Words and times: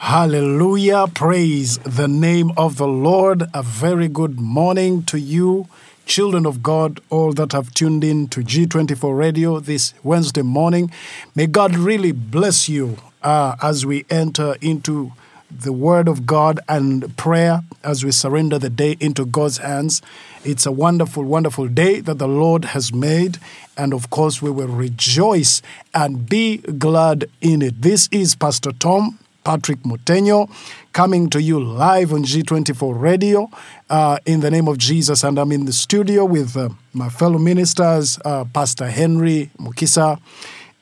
Hallelujah. 0.00 1.08
Praise 1.12 1.76
the 1.78 2.08
name 2.08 2.52
of 2.56 2.78
the 2.78 2.88
Lord. 2.88 3.42
A 3.52 3.62
very 3.62 4.08
good 4.08 4.40
morning 4.40 5.02
to 5.04 5.20
you, 5.20 5.68
children 6.06 6.46
of 6.46 6.62
God, 6.62 7.00
all 7.10 7.34
that 7.34 7.52
have 7.52 7.74
tuned 7.74 8.02
in 8.02 8.26
to 8.28 8.40
G24 8.40 9.16
Radio 9.16 9.60
this 9.60 9.92
Wednesday 10.02 10.40
morning. 10.40 10.90
May 11.34 11.46
God 11.46 11.76
really 11.76 12.12
bless 12.12 12.66
you 12.66 12.96
uh, 13.22 13.56
as 13.62 13.84
we 13.84 14.06
enter 14.08 14.56
into 14.62 15.12
the 15.50 15.72
Word 15.72 16.08
of 16.08 16.24
God 16.24 16.60
and 16.66 17.14
prayer 17.18 17.60
as 17.84 18.02
we 18.02 18.10
surrender 18.10 18.58
the 18.58 18.70
day 18.70 18.96
into 19.00 19.26
God's 19.26 19.58
hands. 19.58 20.00
It's 20.44 20.64
a 20.64 20.72
wonderful, 20.72 21.24
wonderful 21.24 21.68
day 21.68 22.00
that 22.00 22.18
the 22.18 22.26
Lord 22.26 22.64
has 22.64 22.90
made. 22.90 23.36
And 23.76 23.92
of 23.92 24.08
course, 24.08 24.40
we 24.40 24.50
will 24.50 24.68
rejoice 24.68 25.60
and 25.92 26.26
be 26.26 26.56
glad 26.56 27.26
in 27.42 27.60
it. 27.60 27.82
This 27.82 28.08
is 28.10 28.34
Pastor 28.34 28.72
Tom 28.72 29.18
Patrick 29.44 29.80
Mutenyo 29.82 30.50
coming 30.92 31.30
to 31.30 31.40
you 31.40 31.60
live 31.60 32.12
on 32.12 32.24
G24 32.24 33.00
Radio 33.00 33.50
uh, 33.88 34.18
in 34.26 34.40
the 34.40 34.50
name 34.50 34.68
of 34.68 34.78
Jesus. 34.78 35.24
And 35.24 35.38
I'm 35.38 35.52
in 35.52 35.64
the 35.64 35.72
studio 35.72 36.24
with 36.24 36.56
uh, 36.56 36.70
my 36.92 37.08
fellow 37.08 37.38
ministers, 37.38 38.18
uh, 38.24 38.44
Pastor 38.44 38.88
Henry 38.88 39.50
Mukisa 39.58 40.20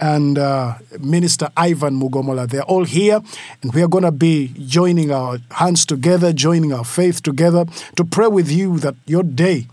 and 0.00 0.38
uh, 0.38 0.74
Minister 1.00 1.50
Ivan 1.56 2.00
Mugomola. 2.00 2.48
They're 2.48 2.62
all 2.62 2.84
here, 2.84 3.20
and 3.62 3.74
we 3.74 3.82
are 3.82 3.88
going 3.88 4.04
to 4.04 4.12
be 4.12 4.54
joining 4.66 5.10
our 5.10 5.38
hands 5.50 5.84
together, 5.84 6.32
joining 6.32 6.72
our 6.72 6.84
faith 6.84 7.22
together 7.22 7.66
to 7.96 8.04
pray 8.04 8.28
with 8.28 8.50
you 8.50 8.78
that 8.78 8.94
your 9.06 9.22
day 9.22 9.66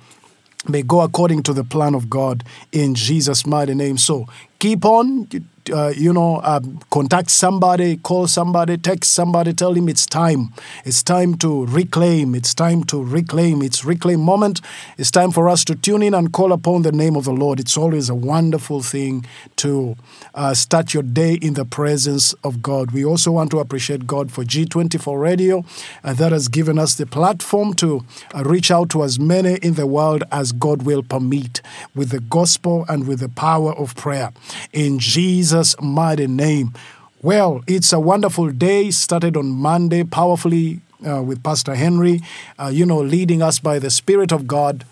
may 0.68 0.82
go 0.82 1.02
according 1.02 1.44
to 1.44 1.54
the 1.54 1.64
plan 1.64 1.94
of 1.94 2.10
God 2.10 2.44
in 2.72 2.96
Jesus' 2.96 3.46
mighty 3.46 3.76
name. 3.76 3.98
So 3.98 4.26
keep 4.60 4.84
on 4.84 5.28
uh, 5.72 5.94
you 5.96 6.14
know, 6.14 6.42
um, 6.44 6.80
contact 6.92 7.30
somebody, 7.32 7.98
call 7.98 8.28
somebody, 8.28 8.78
text 8.78 9.14
somebody, 9.14 9.54
tell 9.54 9.74
him 9.74 9.90
it's 9.90 10.06
time. 10.06 10.54
It's 10.84 11.04
time 11.04 11.36
to 11.38 11.66
reclaim. 11.66 12.36
It's 12.36 12.54
time 12.54 12.84
to 12.86 13.04
reclaim. 13.04 13.62
It's 13.62 13.84
reclaim 13.84 14.20
moment. 14.20 14.62
It's 14.98 15.12
time 15.12 15.32
for 15.32 15.50
us 15.50 15.64
to 15.66 15.76
tune 15.76 16.04
in 16.04 16.14
and 16.14 16.32
call 16.32 16.52
upon 16.52 16.84
the 16.84 16.92
name 16.92 17.16
of 17.16 17.26
the 17.26 17.32
Lord. 17.32 17.60
It's 17.60 17.78
always 17.78 18.10
a 18.10 18.16
wonderful 18.16 18.82
thing 18.82 19.26
to 19.58 19.96
uh, 20.34 20.54
start 20.54 20.94
your 20.94 21.04
day 21.04 21.36
in 21.36 21.54
the 21.56 21.66
presence 21.66 22.34
of 22.44 22.62
God. 22.62 22.92
We 22.92 23.04
also 23.06 23.32
want 23.32 23.52
to 23.52 23.60
appreciate 23.60 24.08
God 24.08 24.32
for 24.32 24.44
G24 24.44 25.20
Radio 25.20 25.66
uh, 26.04 26.14
that 26.14 26.32
has 26.32 26.48
given 26.48 26.78
us 26.78 26.96
the 26.96 27.06
platform 27.06 27.74
to 27.76 28.04
uh, 28.34 28.44
reach 28.44 28.72
out 28.72 28.90
to 28.92 29.04
as 29.04 29.20
many 29.20 29.56
in 29.56 29.76
the 29.76 29.88
world 29.88 30.24
as 30.32 30.52
God 30.52 30.84
will 30.84 31.04
permit 31.04 31.62
with 31.94 32.10
the 32.10 32.20
gospel 32.20 32.86
and 32.88 33.08
with 33.08 33.20
the 33.20 33.30
power 33.30 33.74
of 33.74 33.96
prayer. 33.96 34.32
In 34.72 35.00
Jesus' 35.00 35.55
Jesus' 35.56 35.80
mighty 35.82 36.28
name. 36.28 36.74
Well, 37.22 37.64
it's 37.66 37.94
a 37.94 38.00
wonderful 38.00 38.52
day, 38.52 38.92
started 38.92 39.38
on 39.38 39.46
Monday, 39.52 40.04
powerfully 40.04 40.82
uh, 41.08 41.24
with 41.24 41.44
Pastor 41.44 41.76
Henry, 41.76 42.20
uh, 42.60 42.68
you 42.68 42.86
know, 42.86 43.00
leading 43.00 43.42
us 43.42 43.60
by 43.60 43.80
the 43.80 43.90
Spirit 43.90 44.34
of 44.34 44.48
God. 44.48 44.84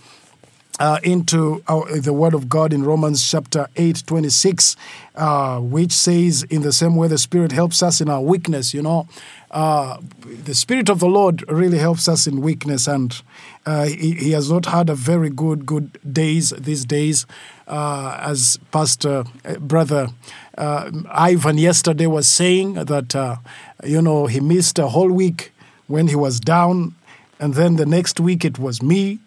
Uh, 0.79 0.97
into 1.03 1.61
our, 1.67 1.99
the 1.99 2.13
word 2.13 2.33
of 2.33 2.49
God 2.49 2.73
in 2.73 2.83
Romans 2.83 3.29
chapter 3.29 3.67
8, 3.75 4.03
26, 4.07 4.75
uh, 5.15 5.59
which 5.59 5.91
says, 5.91 6.41
In 6.49 6.63
the 6.63 6.71
same 6.71 6.95
way 6.95 7.07
the 7.07 7.19
Spirit 7.19 7.51
helps 7.51 7.83
us 7.83 8.01
in 8.01 8.09
our 8.09 8.21
weakness, 8.21 8.73
you 8.73 8.81
know, 8.81 9.07
uh, 9.51 9.97
the 10.25 10.55
Spirit 10.55 10.89
of 10.89 10.99
the 10.99 11.05
Lord 11.05 11.47
really 11.47 11.77
helps 11.77 12.07
us 12.07 12.25
in 12.25 12.41
weakness, 12.41 12.87
and 12.87 13.21
uh, 13.65 13.85
he, 13.85 14.13
he, 14.13 14.31
has 14.31 14.51
not 14.51 14.65
had 14.65 14.89
a 14.89 14.95
very 14.95 15.29
good, 15.29 15.65
good 15.65 15.97
days 16.11 16.49
these 16.51 16.83
days. 16.83 17.25
Uh, 17.67 18.17
as 18.21 18.59
Pastor 18.71 19.23
uh, 19.45 19.55
Brother 19.55 20.09
uh, 20.57 20.91
Ivan 21.09 21.57
yesterday 21.57 22.07
was 22.07 22.27
saying 22.27 22.73
that, 22.73 23.15
uh, 23.15 23.37
you 23.83 24.01
know, 24.01 24.27
he 24.27 24.41
missed 24.41 24.79
a 24.79 24.89
whole 24.89 25.11
week 25.11 25.53
when 25.87 26.09
he 26.09 26.15
was 26.15 26.39
down, 26.39 26.95
and 27.39 27.53
then 27.53 27.77
the 27.77 27.85
next 27.85 28.19
week 28.19 28.43
it 28.43 28.59
was 28.59 28.81
me. 28.81 29.19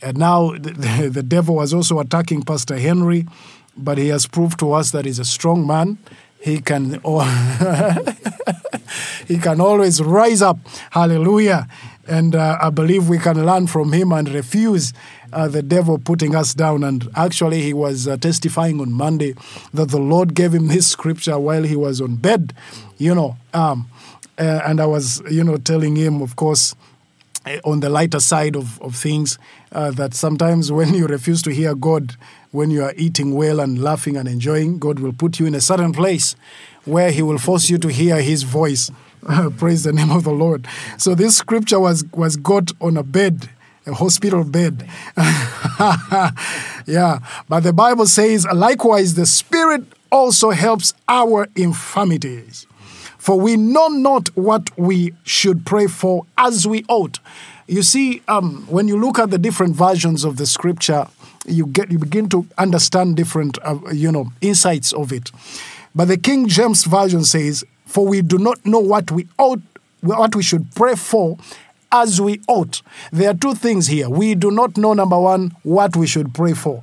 And 0.00 0.16
now 0.16 0.52
the, 0.52 1.10
the 1.12 1.22
devil 1.22 1.56
was 1.56 1.74
also 1.74 1.98
attacking 1.98 2.42
Pastor 2.42 2.78
Henry, 2.78 3.26
but 3.76 3.98
he 3.98 4.08
has 4.08 4.26
proved 4.26 4.58
to 4.60 4.72
us 4.72 4.92
that 4.92 5.06
he's 5.06 5.18
a 5.18 5.24
strong 5.24 5.66
man. 5.66 5.98
He 6.40 6.60
can, 6.60 7.00
he 9.28 9.38
can 9.38 9.60
always 9.60 10.02
rise 10.02 10.42
up. 10.42 10.58
Hallelujah. 10.90 11.68
And 12.08 12.34
uh, 12.34 12.58
I 12.60 12.70
believe 12.70 13.08
we 13.08 13.18
can 13.18 13.44
learn 13.46 13.68
from 13.68 13.92
him 13.92 14.12
and 14.12 14.28
refuse 14.28 14.92
uh, 15.32 15.48
the 15.48 15.62
devil 15.62 15.98
putting 15.98 16.34
us 16.34 16.52
down. 16.52 16.82
And 16.82 17.08
actually, 17.14 17.62
he 17.62 17.72
was 17.72 18.08
uh, 18.08 18.16
testifying 18.16 18.80
on 18.80 18.92
Monday 18.92 19.34
that 19.72 19.90
the 19.90 20.00
Lord 20.00 20.34
gave 20.34 20.52
him 20.52 20.66
this 20.68 20.86
scripture 20.86 21.38
while 21.38 21.62
he 21.62 21.76
was 21.76 22.00
on 22.00 22.16
bed, 22.16 22.54
you 22.98 23.14
know. 23.14 23.36
Um, 23.54 23.88
uh, 24.38 24.60
and 24.64 24.80
I 24.80 24.86
was, 24.86 25.22
you 25.30 25.44
know, 25.44 25.56
telling 25.58 25.94
him, 25.94 26.22
of 26.22 26.36
course, 26.36 26.74
uh, 27.46 27.58
on 27.64 27.80
the 27.80 27.88
lighter 27.88 28.20
side 28.20 28.56
of, 28.56 28.80
of 28.80 28.96
things, 28.96 29.38
uh, 29.72 29.90
that 29.92 30.14
sometimes 30.14 30.72
when 30.72 30.94
you 30.94 31.06
refuse 31.06 31.42
to 31.42 31.52
hear 31.52 31.74
God, 31.74 32.16
when 32.50 32.70
you 32.70 32.82
are 32.82 32.94
eating 32.96 33.34
well 33.34 33.60
and 33.60 33.82
laughing 33.82 34.16
and 34.16 34.28
enjoying, 34.28 34.78
God 34.78 34.98
will 34.98 35.12
put 35.12 35.38
you 35.38 35.46
in 35.46 35.54
a 35.54 35.60
certain 35.60 35.92
place 35.92 36.34
where 36.84 37.10
He 37.10 37.22
will 37.22 37.38
force 37.38 37.70
you 37.70 37.78
to 37.78 37.88
hear 37.88 38.20
His 38.20 38.42
voice. 38.42 38.90
Praise 39.58 39.84
the 39.84 39.92
name 39.92 40.10
of 40.10 40.24
the 40.24 40.32
Lord. 40.32 40.66
So 40.98 41.14
this 41.14 41.36
scripture 41.36 41.80
was 41.80 42.04
was 42.12 42.36
got 42.36 42.72
on 42.80 42.96
a 42.96 43.02
bed 43.02 43.48
a 43.86 43.94
hospital 43.94 44.44
bed. 44.44 44.88
yeah, 46.86 47.18
but 47.48 47.60
the 47.60 47.72
Bible 47.72 48.06
says, 48.06 48.46
likewise, 48.46 49.14
the 49.14 49.26
Spirit 49.26 49.84
also 50.10 50.50
helps 50.50 50.94
our 51.08 51.48
infirmities. 51.56 52.66
For 53.18 53.38
we 53.38 53.56
know 53.56 53.88
not 53.88 54.28
what 54.36 54.76
we 54.78 55.14
should 55.24 55.64
pray 55.64 55.86
for 55.86 56.26
as 56.36 56.66
we 56.66 56.84
ought. 56.88 57.18
You 57.66 57.82
see, 57.82 58.22
um, 58.28 58.66
when 58.68 58.88
you 58.88 58.98
look 58.98 59.18
at 59.18 59.30
the 59.30 59.38
different 59.38 59.76
versions 59.76 60.24
of 60.24 60.36
the 60.36 60.46
scripture, 60.46 61.06
you 61.46 61.66
get 61.66 61.90
you 61.90 61.98
begin 61.98 62.28
to 62.30 62.46
understand 62.58 63.16
different, 63.16 63.58
uh, 63.64 63.78
you 63.92 64.10
know, 64.12 64.32
insights 64.40 64.92
of 64.92 65.12
it. 65.12 65.30
But 65.94 66.06
the 66.06 66.16
King 66.16 66.48
James 66.48 66.84
version 66.84 67.24
says, 67.24 67.64
"For 67.92 68.06
we 68.06 68.22
do 68.22 68.38
not 68.38 68.64
know 68.64 68.78
what 68.78 69.10
we 69.10 69.28
ought, 69.36 69.60
what 70.00 70.34
we 70.34 70.42
should 70.42 70.74
pray 70.74 70.94
for 70.94 71.36
as 71.92 72.22
we 72.22 72.40
ought. 72.48 72.80
There 73.12 73.30
are 73.30 73.34
two 73.34 73.54
things 73.54 73.86
here. 73.88 74.08
We 74.08 74.34
do 74.34 74.50
not 74.50 74.78
know, 74.78 74.94
number 74.94 75.18
one, 75.18 75.54
what 75.62 75.94
we 75.94 76.06
should 76.06 76.32
pray 76.32 76.54
for. 76.54 76.82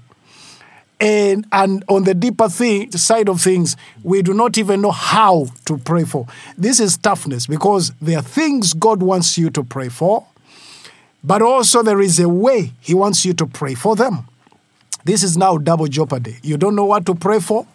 And, 1.01 1.47
and 1.51 1.83
on 1.87 2.03
the 2.03 2.13
deeper 2.13 2.47
thing, 2.47 2.91
side 2.91 3.27
of 3.27 3.41
things, 3.41 3.75
we 4.03 4.21
do 4.21 4.35
not 4.35 4.59
even 4.59 4.81
know 4.81 4.91
how 4.91 5.47
to 5.65 5.79
pray 5.79 6.03
for. 6.03 6.27
This 6.57 6.79
is 6.79 6.95
toughness 6.95 7.47
because 7.47 7.91
there 7.99 8.19
are 8.19 8.21
things 8.21 8.75
God 8.75 9.01
wants 9.01 9.35
you 9.35 9.49
to 9.49 9.63
pray 9.63 9.89
for, 9.89 10.27
but 11.23 11.41
also 11.41 11.81
there 11.81 12.01
is 12.01 12.19
a 12.19 12.29
way 12.29 12.73
He 12.81 12.93
wants 12.93 13.25
you 13.25 13.33
to 13.33 13.47
pray 13.47 13.73
for 13.73 13.95
them. 13.95 14.27
This 15.05 15.23
is 15.23 15.37
now 15.37 15.57
double 15.57 15.87
jeopardy. 15.87 16.37
You 16.43 16.55
don't 16.57 16.75
know 16.75 16.85
what 16.85 17.07
to 17.07 17.15
pray 17.15 17.39
for, 17.39 17.65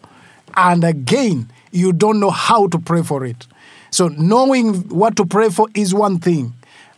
and 0.56 0.84
again, 0.84 1.50
you 1.74 1.92
don't 1.92 2.20
know 2.20 2.30
how 2.30 2.66
to 2.68 2.78
pray 2.78 3.02
for 3.02 3.24
it. 3.24 3.46
So, 3.90 4.08
knowing 4.08 4.88
what 4.88 5.16
to 5.16 5.26
pray 5.26 5.50
for 5.50 5.68
is 5.74 5.94
one 5.94 6.18
thing, 6.18 6.54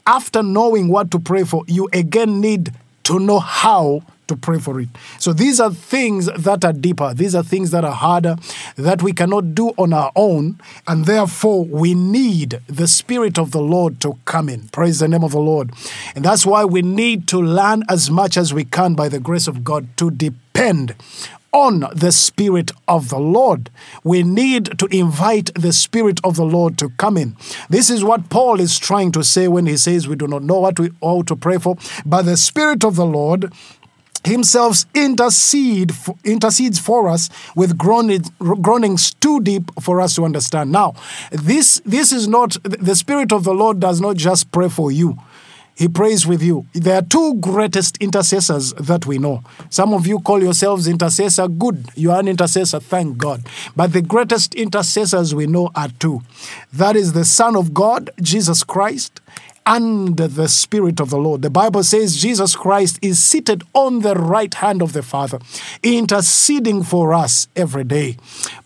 after 0.06 0.42
knowing 0.42 0.88
what 0.88 1.10
to 1.10 1.18
pray 1.18 1.44
for, 1.44 1.64
you 1.66 1.88
again 1.92 2.40
need 2.40 2.72
to 3.04 3.18
know 3.18 3.38
how 3.38 4.02
to 4.28 4.36
pray 4.36 4.58
for 4.58 4.80
it. 4.80 4.88
So 5.18 5.32
these 5.32 5.60
are 5.60 5.72
things 5.72 6.26
that 6.26 6.64
are 6.64 6.72
deeper. 6.72 7.14
These 7.14 7.34
are 7.34 7.42
things 7.42 7.70
that 7.70 7.84
are 7.84 7.92
harder 7.92 8.36
that 8.76 9.02
we 9.02 9.12
cannot 9.12 9.54
do 9.54 9.68
on 9.78 9.92
our 9.92 10.10
own. 10.16 10.58
And 10.86 11.04
therefore, 11.04 11.64
we 11.64 11.94
need 11.94 12.60
the 12.66 12.88
Spirit 12.88 13.38
of 13.38 13.52
the 13.52 13.60
Lord 13.60 14.00
to 14.00 14.18
come 14.24 14.48
in. 14.48 14.68
Praise 14.68 14.98
the 14.98 15.08
name 15.08 15.22
of 15.22 15.32
the 15.32 15.38
Lord. 15.38 15.70
And 16.14 16.24
that's 16.24 16.44
why 16.44 16.64
we 16.64 16.82
need 16.82 17.28
to 17.28 17.38
learn 17.38 17.84
as 17.88 18.10
much 18.10 18.36
as 18.36 18.52
we 18.52 18.64
can 18.64 18.94
by 18.94 19.08
the 19.08 19.20
grace 19.20 19.46
of 19.46 19.62
God 19.62 19.86
to 19.98 20.10
depend 20.10 20.94
on 21.56 21.86
the 21.94 22.12
Spirit 22.12 22.70
of 22.86 23.08
the 23.08 23.18
Lord. 23.18 23.70
We 24.04 24.22
need 24.22 24.78
to 24.78 24.86
invite 24.94 25.54
the 25.54 25.72
Spirit 25.72 26.20
of 26.22 26.36
the 26.36 26.44
Lord 26.44 26.76
to 26.78 26.90
come 26.90 27.16
in. 27.16 27.34
This 27.70 27.88
is 27.88 28.04
what 28.04 28.28
Paul 28.28 28.60
is 28.60 28.78
trying 28.78 29.10
to 29.12 29.24
say 29.24 29.48
when 29.48 29.64
he 29.64 29.78
says 29.78 30.06
we 30.06 30.16
do 30.16 30.26
not 30.26 30.42
know 30.42 30.60
what 30.60 30.78
we 30.78 30.90
ought 31.00 31.26
to 31.28 31.36
pray 31.36 31.56
for, 31.56 31.78
but 32.04 32.22
the 32.22 32.36
Spirit 32.36 32.84
of 32.84 32.96
the 32.96 33.06
Lord 33.06 33.50
himself 34.24 34.84
intercede 34.92 35.92
intercedes 36.24 36.78
for 36.78 37.08
us 37.08 37.30
with 37.54 37.78
groanings 37.78 39.14
too 39.14 39.40
deep 39.40 39.70
for 39.80 40.00
us 40.00 40.16
to 40.16 40.24
understand 40.24 40.72
now 40.72 40.94
this 41.30 41.80
this 41.84 42.10
is 42.10 42.26
not 42.26 42.56
the 42.64 42.96
spirit 42.96 43.30
of 43.30 43.44
the 43.44 43.54
lord 43.54 43.78
does 43.78 44.00
not 44.00 44.16
just 44.16 44.50
pray 44.50 44.68
for 44.68 44.90
you 44.90 45.16
he 45.76 45.88
prays 45.88 46.26
with 46.26 46.42
you. 46.42 46.66
There 46.72 46.96
are 46.96 47.02
two 47.02 47.34
greatest 47.34 47.98
intercessors 47.98 48.72
that 48.74 49.04
we 49.04 49.18
know. 49.18 49.42
Some 49.68 49.92
of 49.92 50.06
you 50.06 50.20
call 50.20 50.42
yourselves 50.42 50.88
intercessor. 50.88 51.48
Good. 51.48 51.90
You 51.94 52.12
are 52.12 52.20
an 52.20 52.28
intercessor. 52.28 52.80
Thank 52.80 53.18
God. 53.18 53.46
But 53.76 53.92
the 53.92 54.00
greatest 54.00 54.54
intercessors 54.54 55.34
we 55.34 55.46
know 55.46 55.70
are 55.74 55.90
two. 55.98 56.22
That 56.72 56.96
is 56.96 57.12
the 57.12 57.26
Son 57.26 57.54
of 57.56 57.74
God, 57.74 58.08
Jesus 58.22 58.64
Christ, 58.64 59.20
under 59.66 60.28
the 60.28 60.48
Spirit 60.48 61.00
of 61.00 61.10
the 61.10 61.18
Lord. 61.18 61.42
The 61.42 61.50
Bible 61.50 61.82
says 61.82 62.16
Jesus 62.16 62.54
Christ 62.54 62.98
is 63.02 63.22
seated 63.22 63.64
on 63.74 64.00
the 64.00 64.14
right 64.14 64.54
hand 64.54 64.80
of 64.80 64.92
the 64.92 65.02
Father, 65.02 65.40
interceding 65.82 66.84
for 66.84 67.12
us 67.12 67.48
every 67.56 67.84
day. 67.84 68.16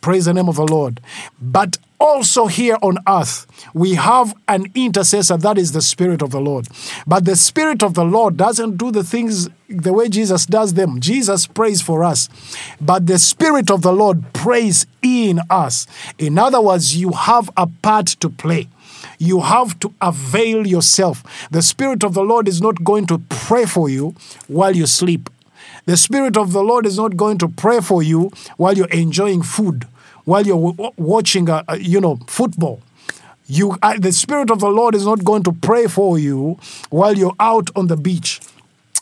Praise 0.02 0.26
the 0.26 0.34
name 0.34 0.48
of 0.48 0.56
the 0.56 0.66
Lord. 0.66 1.00
But 1.40 1.78
also 1.98 2.46
here 2.46 2.76
on 2.82 2.98
earth, 3.08 3.46
we 3.74 3.94
have 3.94 4.34
an 4.48 4.66
intercessor 4.74 5.36
that 5.36 5.58
is 5.58 5.72
the 5.72 5.82
Spirit 5.82 6.22
of 6.22 6.30
the 6.30 6.40
Lord. 6.40 6.68
But 7.06 7.24
the 7.24 7.36
Spirit 7.36 7.82
of 7.82 7.94
the 7.94 8.04
Lord 8.04 8.36
doesn't 8.36 8.76
do 8.76 8.90
the 8.90 9.04
things 9.04 9.48
the 9.68 9.92
way 9.92 10.08
Jesus 10.08 10.46
does 10.46 10.74
them. 10.74 11.00
Jesus 11.00 11.46
prays 11.46 11.80
for 11.80 12.02
us, 12.02 12.28
but 12.80 13.06
the 13.06 13.18
Spirit 13.18 13.70
of 13.70 13.82
the 13.82 13.92
Lord 13.92 14.32
prays 14.32 14.86
in 15.02 15.40
us. 15.48 15.86
In 16.18 16.38
other 16.38 16.60
words, 16.60 16.96
you 16.96 17.12
have 17.12 17.50
a 17.56 17.66
part 17.66 18.06
to 18.06 18.28
play. 18.28 18.68
You 19.20 19.42
have 19.42 19.78
to 19.80 19.92
avail 20.00 20.66
yourself. 20.66 21.22
The 21.50 21.60
Spirit 21.60 22.02
of 22.04 22.14
the 22.14 22.22
Lord 22.22 22.48
is 22.48 22.62
not 22.62 22.82
going 22.82 23.06
to 23.08 23.18
pray 23.28 23.66
for 23.66 23.90
you 23.90 24.14
while 24.48 24.74
you 24.74 24.86
sleep. 24.86 25.28
The 25.84 25.98
Spirit 25.98 26.38
of 26.38 26.52
the 26.52 26.62
Lord 26.62 26.86
is 26.86 26.96
not 26.96 27.18
going 27.18 27.36
to 27.38 27.48
pray 27.48 27.80
for 27.80 28.02
you 28.02 28.30
while 28.56 28.72
you're 28.72 28.88
enjoying 28.88 29.42
food, 29.42 29.86
while 30.24 30.46
you're 30.46 30.74
watching, 30.96 31.50
a, 31.50 31.62
a, 31.68 31.78
you 31.78 32.00
know, 32.00 32.18
football. 32.28 32.80
You, 33.46 33.76
uh, 33.82 33.98
the 33.98 34.12
Spirit 34.12 34.50
of 34.50 34.60
the 34.60 34.70
Lord 34.70 34.94
is 34.94 35.04
not 35.04 35.22
going 35.22 35.42
to 35.42 35.52
pray 35.52 35.86
for 35.86 36.18
you 36.18 36.58
while 36.88 37.14
you're 37.14 37.36
out 37.38 37.68
on 37.76 37.88
the 37.88 37.98
beach. 37.98 38.40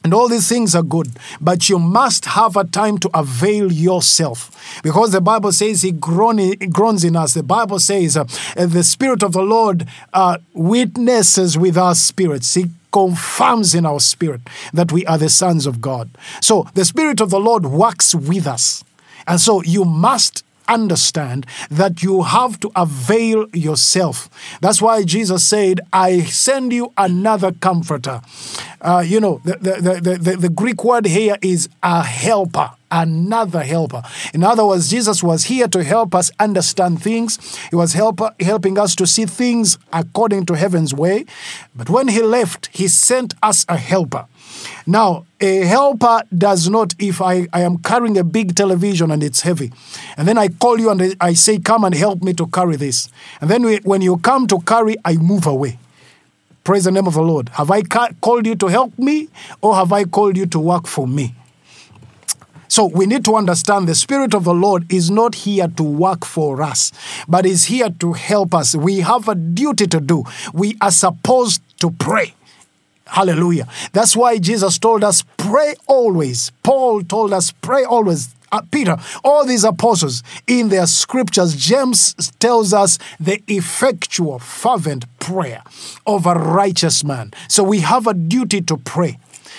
And 0.05 0.15
all 0.15 0.29
these 0.29 0.49
things 0.49 0.75
are 0.75 0.83
good, 0.83 1.09
but 1.41 1.69
you 1.69 1.79
must 1.79 2.25
have 2.27 2.57
a 2.57 2.65
time 2.65 2.99
to 2.99 3.11
avail 3.15 3.73
yourself. 3.73 4.81
Because 4.83 5.11
the 5.11 5.21
Bible 5.21 5.51
says 5.51 5.83
He 5.83 5.91
groans 5.91 7.05
in 7.05 7.17
us. 7.17 7.35
The 7.35 7.43
Bible 7.43 7.81
says 7.81 8.17
uh, 8.17 8.25
the 8.57 8.85
Spirit 8.85 9.23
of 9.23 9.33
the 9.33 9.43
Lord 9.43 9.89
uh, 10.13 10.39
witnesses 10.55 11.59
with 11.59 11.77
our 11.77 11.97
spirits. 11.97 12.55
He 12.55 12.67
confirms 12.93 13.75
in 13.75 13.85
our 13.85 14.01
spirit 14.01 14.41
that 14.73 14.93
we 14.93 15.05
are 15.07 15.19
the 15.19 15.29
sons 15.29 15.67
of 15.67 15.81
God. 15.81 16.09
So 16.41 16.69
the 16.75 16.85
Spirit 16.85 17.21
of 17.21 17.31
the 17.31 17.41
Lord 17.41 17.67
works 17.67 18.15
with 18.15 18.47
us. 18.47 18.85
And 19.27 19.41
so 19.41 19.63
you 19.63 19.85
must 19.85 20.43
understand 20.69 21.47
that 21.71 22.03
you 22.03 22.23
have 22.23 22.61
to 22.61 22.71
avail 22.77 23.49
yourself. 23.53 24.29
That's 24.61 24.81
why 24.81 25.03
Jesus 25.05 25.45
said, 25.45 25.81
I 25.93 26.23
send 26.23 26.73
you 26.73 26.93
another 26.97 27.53
comforter. 27.53 28.21
Uh, 28.81 29.03
you 29.05 29.21
know, 29.21 29.41
the, 29.45 29.57
the, 29.57 30.01
the, 30.01 30.19
the, 30.19 30.37
the 30.37 30.49
Greek 30.49 30.85
word 30.85 31.07
here 31.07 31.37
is 31.43 31.69
a 31.83 32.03
helper 32.03 32.71
another 32.91 33.63
helper. 33.63 34.03
In 34.33 34.43
other 34.43 34.65
words, 34.65 34.89
Jesus 34.89 35.23
was 35.23 35.45
here 35.45 35.69
to 35.69 35.85
help 35.85 36.15
us 36.15 36.31
understand 36.39 37.03
things. 37.03 37.39
He 37.69 37.77
was 37.77 37.93
help, 37.93 38.21
helping 38.41 38.79
us 38.79 38.95
to 38.97 39.07
see 39.07 39.27
things 39.27 39.79
according 39.93 40.47
to 40.47 40.55
heaven's 40.55 40.95
way. 40.95 41.27
But 41.75 41.91
when 41.91 42.09
he 42.09 42.23
left, 42.23 42.71
he 42.73 42.89
sent 42.89 43.35
us 43.43 43.67
a 43.69 43.77
helper. 43.77 44.27
Now, 44.89 45.27
a 45.39 45.57
helper 45.67 46.23
does 46.35 46.71
not, 46.71 46.95
if 46.99 47.21
I, 47.21 47.47
I 47.53 47.61
am 47.61 47.77
carrying 47.77 48.17
a 48.17 48.25
big 48.25 48.57
television 48.57 49.11
and 49.11 49.23
it's 49.23 49.43
heavy, 49.43 49.71
and 50.17 50.27
then 50.27 50.39
I 50.39 50.49
call 50.49 50.81
you 50.81 50.89
and 50.89 51.15
I 51.21 51.35
say, 51.35 51.59
Come 51.59 51.85
and 51.85 51.95
help 51.95 52.23
me 52.23 52.33
to 52.33 52.47
carry 52.47 52.77
this. 52.77 53.11
And 53.43 53.51
then 53.51 53.65
we, 53.67 53.77
when 53.85 54.01
you 54.01 54.17
come 54.17 54.47
to 54.47 54.59
carry, 54.61 54.97
I 55.05 55.17
move 55.17 55.47
away. 55.47 55.79
Praise 56.65 56.85
the 56.85 56.91
name 56.91 57.07
of 57.07 57.13
the 57.13 57.23
Lord. 57.23 57.51
Have 57.51 57.71
I 57.71 57.83
ca- 57.83 58.13
called 58.23 58.47
you 58.47 58.55
to 58.55 58.69
help 58.69 58.99
me 58.99 59.29
or 59.61 59.75
have 59.75 59.93
I 59.93 60.05
called 60.05 60.39
you 60.39 60.47
to 60.47 60.59
work 60.59 60.87
for 60.87 61.07
me? 61.07 61.35
So 62.69 62.87
we 62.87 63.05
need 63.05 63.27
to 63.27 63.37
understand 63.37 63.89
the 63.89 63.95
Spirit 63.95 64.33
of 64.33 64.45
the 64.45 64.55
Lord 64.55 64.91
is 64.91 65.11
not 65.11 65.35
here 65.35 65.69
to 65.69 65.83
work 65.83 66.25
for 66.25 66.63
us, 66.63 66.93
but 67.29 67.45
is 67.45 67.67
here 67.67 67.91
to 68.01 68.15
help 68.15 68.55
us. 68.55 68.75
We 68.75 69.01
have 69.01 69.29
a 69.29 69.35
duty 69.35 69.87
to 69.87 70.01
do. 70.01 70.25
We 70.55 70.79
are 70.81 70.91
supposed 70.91 71.61
to 71.81 71.91
pray. 71.91 72.33
Hallelujah. 73.09 73.67
That's 73.93 74.15
why 74.15 74.39
Jesus 74.39 74.79
told 74.79 75.03
us, 75.03 75.25
pray 75.37 75.75
always. 75.87 76.51
Paul 76.63 77.03
told 77.03 77.33
us, 77.33 77.53
pray 77.53 77.85
always. 77.85 78.35
Uh, 78.51 78.63
Peter, 78.71 78.97
all 79.25 79.45
these 79.45 79.65
apostles 79.65 80.23
in 80.47 80.69
their 80.69 80.87
scriptures, 80.87 81.55
James 81.55 82.15
tells 82.39 82.73
us 82.73 82.99
the 83.21 83.43
effectual, 83.47 84.39
fervent 84.39 85.05
prayer 85.19 85.63
of 86.07 86.27
a 86.27 86.35
righteous 86.35 87.05
man. 87.05 87.33
So 87.49 87.63
we 87.63 87.81
have 87.81 88.07
a 88.07 88.15
duty 88.15 88.63
to 88.63 88.77
pray. 88.79 89.19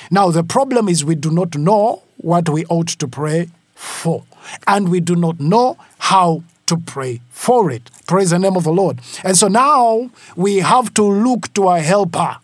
Now, 0.10 0.32
the 0.32 0.44
problem 0.44 0.90
is 0.90 1.06
we 1.06 1.16
do 1.16 1.30
not 1.30 1.56
know 1.56 2.02
what 2.18 2.50
we 2.50 2.66
ought 2.66 2.88
to 2.88 3.08
pray 3.08 3.50
for, 3.76 4.24
and 4.66 4.90
we 4.90 5.00
do 5.00 5.16
not 5.16 5.40
know 5.40 5.78
how 6.00 6.44
to 6.66 6.78
pray 6.78 7.22
for 7.30 7.70
it. 7.70 7.92
Praise 8.08 8.32
the 8.32 8.40
name 8.40 8.56
of 8.56 8.64
the 8.64 8.72
Lord. 8.72 9.00
And 9.24 9.38
so 9.38 9.48
now 9.48 10.10
we 10.36 10.58
have 10.58 10.94
to 10.96 11.04
look 11.04 11.54
to 11.54 11.68
our 11.68 11.80
helper. 11.80 12.38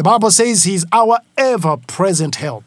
The 0.00 0.04
Bible 0.04 0.30
says 0.30 0.64
he's 0.64 0.86
our 0.94 1.20
ever 1.36 1.76
present 1.76 2.36
help. 2.36 2.64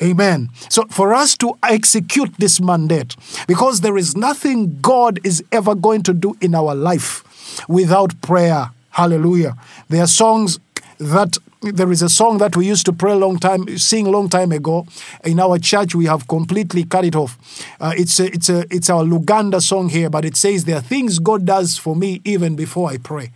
Amen. 0.00 0.48
So, 0.68 0.84
for 0.84 1.12
us 1.12 1.36
to 1.38 1.58
execute 1.60 2.32
this 2.38 2.60
mandate, 2.60 3.16
because 3.48 3.80
there 3.80 3.96
is 3.96 4.16
nothing 4.16 4.78
God 4.80 5.18
is 5.24 5.42
ever 5.50 5.74
going 5.74 6.04
to 6.04 6.14
do 6.14 6.36
in 6.40 6.54
our 6.54 6.72
life 6.76 7.24
without 7.68 8.22
prayer. 8.22 8.70
Hallelujah. 8.90 9.56
There 9.88 10.04
are 10.04 10.06
songs 10.06 10.60
that 10.98 11.36
there 11.62 11.90
is 11.90 12.00
a 12.00 12.08
song 12.08 12.38
that 12.38 12.56
we 12.56 12.68
used 12.68 12.86
to 12.86 12.92
pray 12.92 13.10
a 13.10 13.16
long 13.16 13.40
time, 13.40 13.76
sing 13.76 14.06
a 14.06 14.10
long 14.10 14.28
time 14.28 14.52
ago. 14.52 14.86
In 15.24 15.40
our 15.40 15.58
church, 15.58 15.96
we 15.96 16.04
have 16.04 16.28
completely 16.28 16.84
cut 16.84 17.04
it 17.04 17.16
off. 17.16 17.36
Uh, 17.80 17.92
it's 17.96 18.20
a, 18.20 18.26
it's 18.26 18.48
a, 18.48 18.64
it's 18.70 18.88
our 18.88 19.02
Luganda 19.02 19.60
song 19.60 19.88
here, 19.88 20.08
but 20.08 20.24
it 20.24 20.36
says 20.36 20.64
there 20.64 20.76
are 20.76 20.80
things 20.80 21.18
God 21.18 21.44
does 21.44 21.76
for 21.76 21.96
me 21.96 22.20
even 22.24 22.54
before 22.54 22.88
I 22.88 22.98
pray. 22.98 23.32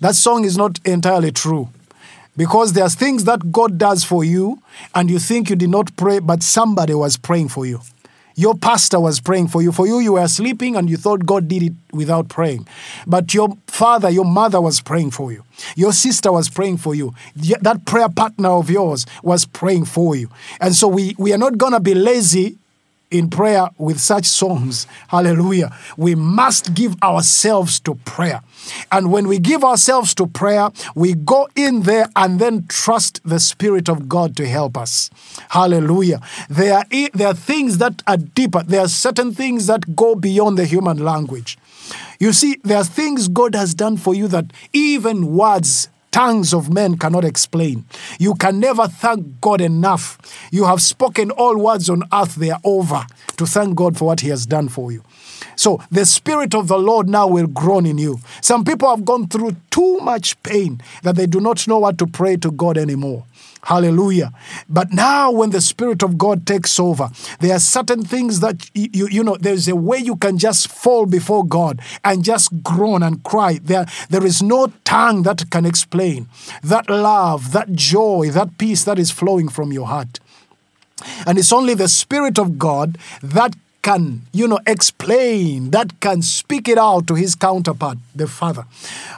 That 0.00 0.16
song 0.16 0.44
is 0.44 0.58
not 0.58 0.84
entirely 0.84 1.30
true 1.30 1.68
because 2.38 2.72
there's 2.72 2.94
things 2.94 3.24
that 3.24 3.50
God 3.50 3.78
does 3.78 4.04
for 4.04 4.22
you 4.22 4.62
and 4.94 5.10
you 5.10 5.18
think 5.18 5.50
you 5.50 5.56
did 5.56 5.70
not 5.70 5.94
pray, 5.96 6.20
but 6.20 6.42
somebody 6.42 6.94
was 6.94 7.16
praying 7.16 7.48
for 7.48 7.66
you. 7.66 7.80
Your 8.36 8.54
pastor 8.54 9.00
was 9.00 9.18
praying 9.18 9.48
for 9.48 9.60
you. 9.60 9.72
For 9.72 9.88
you, 9.88 9.98
you 9.98 10.12
were 10.12 10.28
sleeping 10.28 10.76
and 10.76 10.88
you 10.88 10.96
thought 10.96 11.26
God 11.26 11.48
did 11.48 11.64
it 11.64 11.72
without 11.90 12.28
praying. 12.28 12.68
But 13.04 13.34
your 13.34 13.48
father, 13.66 14.08
your 14.08 14.24
mother 14.24 14.60
was 14.60 14.80
praying 14.80 15.10
for 15.10 15.32
you. 15.32 15.42
Your 15.74 15.92
sister 15.92 16.30
was 16.30 16.48
praying 16.48 16.76
for 16.76 16.94
you. 16.94 17.12
That 17.34 17.84
prayer 17.84 18.08
partner 18.08 18.50
of 18.50 18.70
yours 18.70 19.06
was 19.24 19.44
praying 19.44 19.86
for 19.86 20.14
you. 20.14 20.30
And 20.60 20.76
so 20.76 20.86
we, 20.86 21.16
we 21.18 21.32
are 21.32 21.38
not 21.38 21.58
going 21.58 21.72
to 21.72 21.80
be 21.80 21.94
lazy 21.94 22.56
in 23.10 23.30
prayer 23.30 23.68
with 23.78 23.98
such 24.00 24.26
songs. 24.26 24.86
Hallelujah. 25.08 25.74
We 25.96 26.14
must 26.14 26.74
give 26.74 26.94
ourselves 27.02 27.80
to 27.80 27.94
prayer. 27.94 28.42
And 28.92 29.10
when 29.10 29.28
we 29.28 29.38
give 29.38 29.64
ourselves 29.64 30.14
to 30.16 30.26
prayer, 30.26 30.70
we 30.94 31.14
go 31.14 31.48
in 31.56 31.82
there 31.82 32.08
and 32.16 32.38
then 32.38 32.66
trust 32.68 33.20
the 33.24 33.40
Spirit 33.40 33.88
of 33.88 34.08
God 34.08 34.36
to 34.36 34.46
help 34.46 34.76
us. 34.76 35.10
Hallelujah. 35.50 36.20
There 36.50 36.74
are, 36.74 36.84
there 37.14 37.28
are 37.28 37.34
things 37.34 37.78
that 37.78 38.02
are 38.06 38.16
deeper, 38.16 38.62
there 38.62 38.80
are 38.80 38.88
certain 38.88 39.32
things 39.32 39.66
that 39.66 39.96
go 39.96 40.14
beyond 40.14 40.58
the 40.58 40.66
human 40.66 40.98
language. 40.98 41.58
You 42.18 42.32
see, 42.32 42.58
there 42.64 42.78
are 42.78 42.84
things 42.84 43.28
God 43.28 43.54
has 43.54 43.74
done 43.74 43.96
for 43.96 44.14
you 44.14 44.28
that 44.28 44.52
even 44.72 45.34
words 45.34 45.88
tongues 46.10 46.54
of 46.54 46.72
men 46.72 46.96
cannot 46.96 47.24
explain. 47.24 47.84
You 48.18 48.34
can 48.34 48.60
never 48.60 48.88
thank 48.88 49.40
God 49.40 49.60
enough. 49.60 50.18
You 50.50 50.64
have 50.64 50.80
spoken 50.80 51.30
all 51.30 51.56
words 51.58 51.88
on 51.90 52.02
earth, 52.12 52.36
they 52.36 52.50
are 52.50 52.60
over 52.64 53.06
to 53.36 53.46
thank 53.46 53.76
God 53.76 53.96
for 53.96 54.06
what 54.06 54.20
He 54.20 54.28
has 54.28 54.46
done 54.46 54.68
for 54.68 54.92
you. 54.92 55.02
So 55.56 55.80
the 55.90 56.04
Spirit 56.04 56.54
of 56.54 56.68
the 56.68 56.78
Lord 56.78 57.08
now 57.08 57.26
will 57.26 57.46
groan 57.46 57.86
in 57.86 57.98
you. 57.98 58.20
Some 58.40 58.64
people 58.64 58.88
have 58.88 59.04
gone 59.04 59.28
through 59.28 59.56
too 59.70 59.98
much 59.98 60.40
pain 60.42 60.80
that 61.02 61.16
they 61.16 61.26
do 61.26 61.40
not 61.40 61.66
know 61.66 61.78
what 61.78 61.98
to 61.98 62.06
pray 62.06 62.36
to 62.36 62.50
God 62.50 62.78
anymore. 62.78 63.24
Hallelujah. 63.62 64.32
But 64.68 64.92
now, 64.92 65.30
when 65.30 65.50
the 65.50 65.60
Spirit 65.60 66.02
of 66.02 66.16
God 66.16 66.46
takes 66.46 66.78
over, 66.78 67.10
there 67.40 67.56
are 67.56 67.60
certain 67.60 68.04
things 68.04 68.40
that 68.40 68.70
you, 68.74 69.08
you 69.08 69.24
know, 69.24 69.36
there's 69.36 69.68
a 69.68 69.76
way 69.76 69.98
you 69.98 70.16
can 70.16 70.38
just 70.38 70.68
fall 70.68 71.06
before 71.06 71.44
God 71.44 71.80
and 72.04 72.24
just 72.24 72.62
groan 72.62 73.02
and 73.02 73.22
cry. 73.24 73.58
There, 73.62 73.86
there 74.10 74.24
is 74.24 74.42
no 74.42 74.72
tongue 74.84 75.22
that 75.24 75.50
can 75.50 75.66
explain 75.66 76.28
that 76.62 76.88
love, 76.88 77.52
that 77.52 77.72
joy, 77.72 78.30
that 78.30 78.58
peace 78.58 78.84
that 78.84 78.98
is 78.98 79.10
flowing 79.10 79.48
from 79.48 79.72
your 79.72 79.86
heart. 79.86 80.20
And 81.26 81.38
it's 81.38 81.52
only 81.52 81.74
the 81.74 81.88
Spirit 81.88 82.38
of 82.38 82.58
God 82.58 82.98
that 83.22 83.54
can, 83.88 84.20
you 84.34 84.46
know, 84.46 84.58
explain, 84.66 85.70
that 85.70 85.98
can 86.00 86.20
speak 86.20 86.68
it 86.68 86.76
out 86.76 87.06
to 87.06 87.14
his 87.14 87.34
counterpart, 87.34 87.96
the 88.14 88.26
Father. 88.26 88.66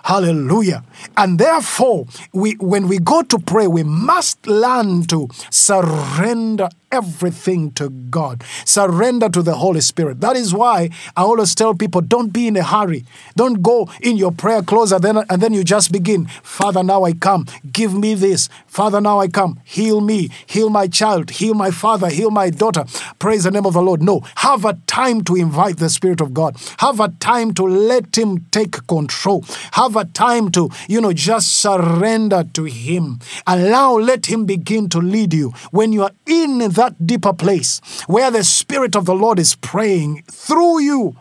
Hallelujah. 0.05 0.85
And 1.17 1.41
therefore, 1.41 2.07
we 2.33 2.53
when 2.61 2.87
we 2.87 3.00
go 3.00 3.23
to 3.23 3.39
pray, 3.41 3.67
we 3.67 3.83
must 3.83 4.47
learn 4.47 5.07
to 5.07 5.29
surrender 5.50 6.69
everything 6.92 7.70
to 7.73 7.88
God. 7.88 8.42
Surrender 8.64 9.28
to 9.28 9.42
the 9.42 9.54
Holy 9.54 9.80
Spirit. 9.80 10.20
That 10.20 10.37
is 10.37 10.52
why 10.52 10.90
I 11.16 11.23
always 11.23 11.54
tell 11.54 11.75
people 11.75 12.00
don't 12.00 12.32
be 12.32 12.49
in 12.49 12.56
a 12.56 12.62
hurry. 12.62 13.04
Don't 13.37 13.62
go 13.62 13.88
in 14.00 14.16
your 14.16 14.32
prayer 14.32 14.62
closet 14.62 15.02
then, 15.02 15.18
and 15.18 15.40
then 15.40 15.52
you 15.52 15.64
just 15.64 15.92
begin. 15.92 16.26
Father, 16.42 16.82
now 16.82 17.04
I 17.04 17.12
come. 17.12 17.47
Give 17.73 17.94
me 17.94 18.14
this. 18.14 18.49
Father, 18.66 19.00
now 19.00 19.20
I 19.20 19.28
come. 19.28 19.61
Heal 19.64 20.00
me. 20.00 20.30
Heal 20.47 20.70
my 20.70 20.87
child. 20.87 21.30
Heal 21.30 21.54
my 21.54 21.70
father. 21.70 22.09
Heal 22.09 22.30
my 22.30 22.50
daughter. 22.50 22.85
Praise 23.18 23.44
the 23.44 23.50
name 23.50 23.66
of 23.66 23.75
the 23.75 23.82
Lord. 23.82 24.02
No. 24.02 24.20
Have 24.37 24.64
a 24.64 24.75
time 24.87 25.23
to 25.25 25.37
invite 25.37 25.78
the 25.78 25.88
Spirit 25.90 26.20
of 26.20 26.35
God. 26.35 26.56
Have 26.78 27.00
a 27.00 27.09
time 27.20 27.54
to 27.54 27.64
let 27.64 28.16
Him 28.16 28.47
take 28.50 28.87
control. 28.87 29.44
Have 29.73 29.97
a 29.97 30.04
time 30.04 30.50
to, 30.52 30.70
you 30.88 31.00
know, 31.00 31.12
just 31.12 31.56
surrender 31.56 32.44
to 32.54 32.64
Him. 32.64 33.20
Allow, 33.47 33.94
let 33.94 34.26
Him 34.26 34.44
begin 34.44 34.88
to 34.90 34.99
lead 34.99 35.32
you. 35.32 35.52
When 35.70 35.92
you 35.92 36.02
are 36.02 36.12
in 36.26 36.70
that 36.81 37.07
deeper 37.07 37.35
place 37.35 37.81
where 38.07 38.31
the 38.31 38.43
Spirit 38.43 38.97
of 38.97 39.05
the 39.05 39.15
Lord 39.15 39.39
is 39.39 39.55
praying 39.55 40.23
through 40.31 40.81
you, 40.81 41.15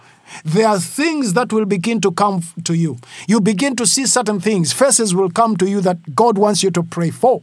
there 0.45 0.67
are 0.67 0.79
things 0.79 1.33
that 1.33 1.51
will 1.51 1.65
begin 1.65 1.99
to 2.01 2.11
come 2.11 2.43
to 2.63 2.73
you. 2.73 2.97
You 3.27 3.41
begin 3.41 3.75
to 3.75 3.85
see 3.85 4.05
certain 4.05 4.39
things. 4.39 4.71
Faces 4.71 5.13
will 5.13 5.29
come 5.29 5.57
to 5.57 5.69
you 5.69 5.81
that 5.81 6.15
God 6.15 6.37
wants 6.37 6.63
you 6.63 6.71
to 6.71 6.83
pray 6.83 7.09
for. 7.09 7.41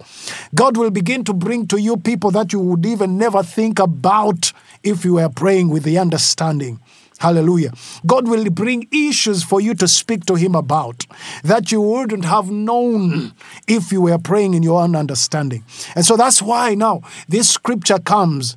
God 0.54 0.78
will 0.78 0.90
begin 0.90 1.24
to 1.24 1.34
bring 1.34 1.66
to 1.68 1.78
you 1.78 1.96
people 1.98 2.30
that 2.30 2.52
you 2.52 2.60
would 2.60 2.86
even 2.86 3.18
never 3.18 3.42
think 3.42 3.78
about 3.78 4.52
if 4.82 5.04
you 5.04 5.14
were 5.14 5.28
praying 5.28 5.68
with 5.68 5.82
the 5.82 5.98
understanding. 5.98 6.80
Hallelujah. 7.18 7.72
God 8.04 8.28
will 8.28 8.50
bring 8.50 8.86
issues 8.92 9.42
for 9.42 9.60
you 9.60 9.74
to 9.74 9.88
speak 9.88 10.26
to 10.26 10.34
Him 10.34 10.54
about 10.54 11.06
that 11.42 11.72
you 11.72 11.80
wouldn't 11.80 12.26
have 12.26 12.50
known 12.50 13.32
if 13.66 13.90
you 13.90 14.02
were 14.02 14.18
praying 14.18 14.52
in 14.54 14.62
your 14.62 14.82
own 14.82 14.94
understanding. 14.94 15.64
And 15.94 16.04
so 16.04 16.16
that's 16.16 16.42
why 16.42 16.74
now 16.74 17.02
this 17.28 17.48
scripture 17.48 17.98
comes. 17.98 18.56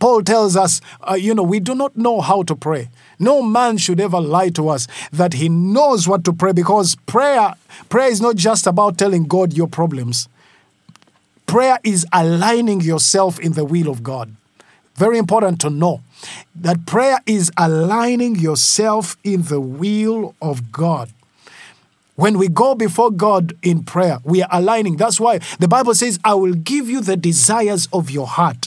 Paul 0.00 0.22
tells 0.22 0.56
us, 0.56 0.80
uh, 1.08 1.14
you 1.14 1.32
know, 1.34 1.44
we 1.44 1.60
do 1.60 1.74
not 1.74 1.96
know 1.96 2.20
how 2.20 2.42
to 2.42 2.56
pray. 2.56 2.88
No 3.18 3.40
man 3.40 3.78
should 3.78 4.00
ever 4.00 4.20
lie 4.20 4.50
to 4.50 4.68
us 4.68 4.88
that 5.12 5.34
he 5.34 5.48
knows 5.48 6.08
what 6.08 6.24
to 6.24 6.32
pray 6.32 6.52
because 6.52 6.96
prayer 7.06 7.54
prayer 7.88 8.10
is 8.10 8.20
not 8.20 8.36
just 8.36 8.66
about 8.66 8.98
telling 8.98 9.24
God 9.24 9.54
your 9.54 9.68
problems. 9.68 10.28
Prayer 11.46 11.78
is 11.84 12.04
aligning 12.12 12.80
yourself 12.80 13.38
in 13.38 13.52
the 13.52 13.64
will 13.64 13.88
of 13.88 14.02
God. 14.02 14.34
Very 14.96 15.18
important 15.18 15.60
to 15.60 15.70
know 15.70 16.02
that 16.54 16.86
prayer 16.86 17.20
is 17.26 17.50
aligning 17.56 18.36
yourself 18.36 19.16
in 19.24 19.42
the 19.42 19.60
will 19.60 20.34
of 20.40 20.72
God. 20.72 21.10
When 22.16 22.38
we 22.38 22.48
go 22.48 22.74
before 22.74 23.10
God 23.10 23.56
in 23.62 23.84
prayer, 23.84 24.18
we 24.24 24.42
are 24.42 24.48
aligning. 24.50 24.96
That's 24.96 25.20
why 25.20 25.40
the 25.58 25.68
Bible 25.68 25.94
says, 25.94 26.18
I 26.24 26.34
will 26.34 26.54
give 26.54 26.88
you 26.88 27.02
the 27.02 27.16
desires 27.16 27.88
of 27.92 28.10
your 28.10 28.26
heart. 28.26 28.65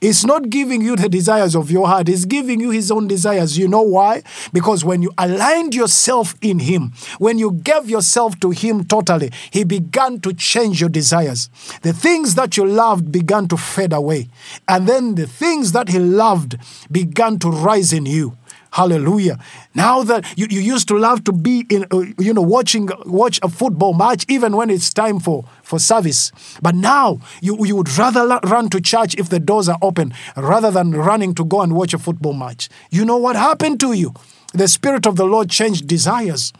It's 0.00 0.24
not 0.24 0.48
giving 0.48 0.80
you 0.80 0.94
the 0.94 1.08
desires 1.08 1.56
of 1.56 1.72
your 1.72 1.88
heart, 1.88 2.08
it's 2.08 2.24
giving 2.24 2.60
you 2.60 2.70
his 2.70 2.92
own 2.92 3.08
desires. 3.08 3.58
You 3.58 3.66
know 3.66 3.82
why? 3.82 4.22
Because 4.52 4.84
when 4.84 5.02
you 5.02 5.10
aligned 5.18 5.74
yourself 5.74 6.36
in 6.40 6.60
him, 6.60 6.92
when 7.18 7.38
you 7.38 7.50
gave 7.50 7.90
yourself 7.90 8.38
to 8.40 8.50
him 8.50 8.84
totally, 8.84 9.32
he 9.50 9.64
began 9.64 10.20
to 10.20 10.32
change 10.32 10.80
your 10.80 10.90
desires. 10.90 11.50
The 11.82 11.92
things 11.92 12.36
that 12.36 12.56
you 12.56 12.64
loved 12.64 13.10
began 13.10 13.48
to 13.48 13.56
fade 13.56 13.92
away. 13.92 14.28
And 14.68 14.86
then 14.86 15.16
the 15.16 15.26
things 15.26 15.72
that 15.72 15.88
he 15.88 15.98
loved 15.98 16.56
began 16.92 17.40
to 17.40 17.50
rise 17.50 17.92
in 17.92 18.06
you. 18.06 18.37
Hallelujah. 18.70 19.38
Now 19.74 20.02
that 20.02 20.24
you, 20.38 20.46
you 20.50 20.60
used 20.60 20.88
to 20.88 20.98
love 20.98 21.24
to 21.24 21.32
be 21.32 21.64
in, 21.70 21.86
uh, 21.90 22.04
you 22.18 22.34
know, 22.34 22.42
watching, 22.42 22.88
watch 23.06 23.40
a 23.42 23.48
football 23.48 23.94
match, 23.94 24.26
even 24.28 24.56
when 24.56 24.70
it's 24.70 24.92
time 24.92 25.20
for, 25.20 25.44
for 25.62 25.78
service. 25.78 26.32
But 26.60 26.74
now 26.74 27.20
you, 27.40 27.64
you 27.64 27.76
would 27.76 27.90
rather 27.96 28.26
run 28.44 28.68
to 28.70 28.80
church 28.80 29.14
if 29.16 29.30
the 29.30 29.40
doors 29.40 29.68
are 29.68 29.78
open 29.80 30.12
rather 30.36 30.70
than 30.70 30.92
running 30.92 31.34
to 31.36 31.44
go 31.44 31.62
and 31.62 31.74
watch 31.74 31.94
a 31.94 31.98
football 31.98 32.34
match. 32.34 32.68
You 32.90 33.04
know 33.04 33.16
what 33.16 33.36
happened 33.36 33.80
to 33.80 33.92
you? 33.92 34.12
The 34.52 34.68
Spirit 34.68 35.06
of 35.06 35.16
the 35.16 35.24
Lord 35.24 35.50
changed 35.50 35.86
desires. 35.86 36.52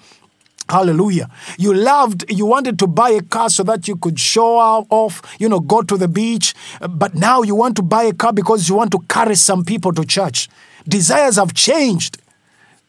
Hallelujah. 0.68 1.30
You 1.58 1.72
loved, 1.72 2.30
you 2.30 2.44
wanted 2.44 2.78
to 2.80 2.86
buy 2.86 3.10
a 3.10 3.22
car 3.22 3.48
so 3.48 3.62
that 3.64 3.88
you 3.88 3.96
could 3.96 4.20
show 4.20 4.58
off, 4.58 5.22
you 5.38 5.48
know, 5.48 5.60
go 5.60 5.80
to 5.80 5.96
the 5.96 6.08
beach. 6.08 6.54
But 6.90 7.14
now 7.14 7.42
you 7.42 7.54
want 7.54 7.76
to 7.76 7.82
buy 7.82 8.02
a 8.02 8.12
car 8.12 8.34
because 8.34 8.68
you 8.68 8.74
want 8.74 8.92
to 8.92 8.98
carry 9.08 9.34
some 9.34 9.64
people 9.64 9.92
to 9.94 10.04
church. 10.04 10.50
Desires 10.86 11.36
have 11.36 11.54
changed. 11.54 12.18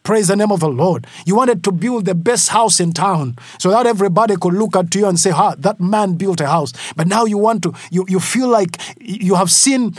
Praise 0.02 0.28
the 0.28 0.36
name 0.36 0.50
of 0.50 0.60
the 0.60 0.68
Lord. 0.68 1.06
You 1.26 1.36
wanted 1.36 1.62
to 1.64 1.72
build 1.72 2.06
the 2.06 2.14
best 2.14 2.48
house 2.48 2.80
in 2.80 2.92
town 2.92 3.36
so 3.58 3.70
that 3.70 3.86
everybody 3.86 4.34
could 4.36 4.54
look 4.54 4.74
at 4.74 4.94
you 4.94 5.06
and 5.06 5.20
say, 5.20 5.30
ha, 5.30 5.54
that 5.58 5.78
man 5.78 6.14
built 6.14 6.40
a 6.40 6.46
house. 6.46 6.72
But 6.96 7.06
now 7.06 7.26
you 7.26 7.36
want 7.36 7.62
to, 7.64 7.74
you, 7.90 8.06
you 8.08 8.18
feel 8.18 8.48
like 8.48 8.78
you 8.98 9.34
have 9.34 9.50
seen 9.50 9.94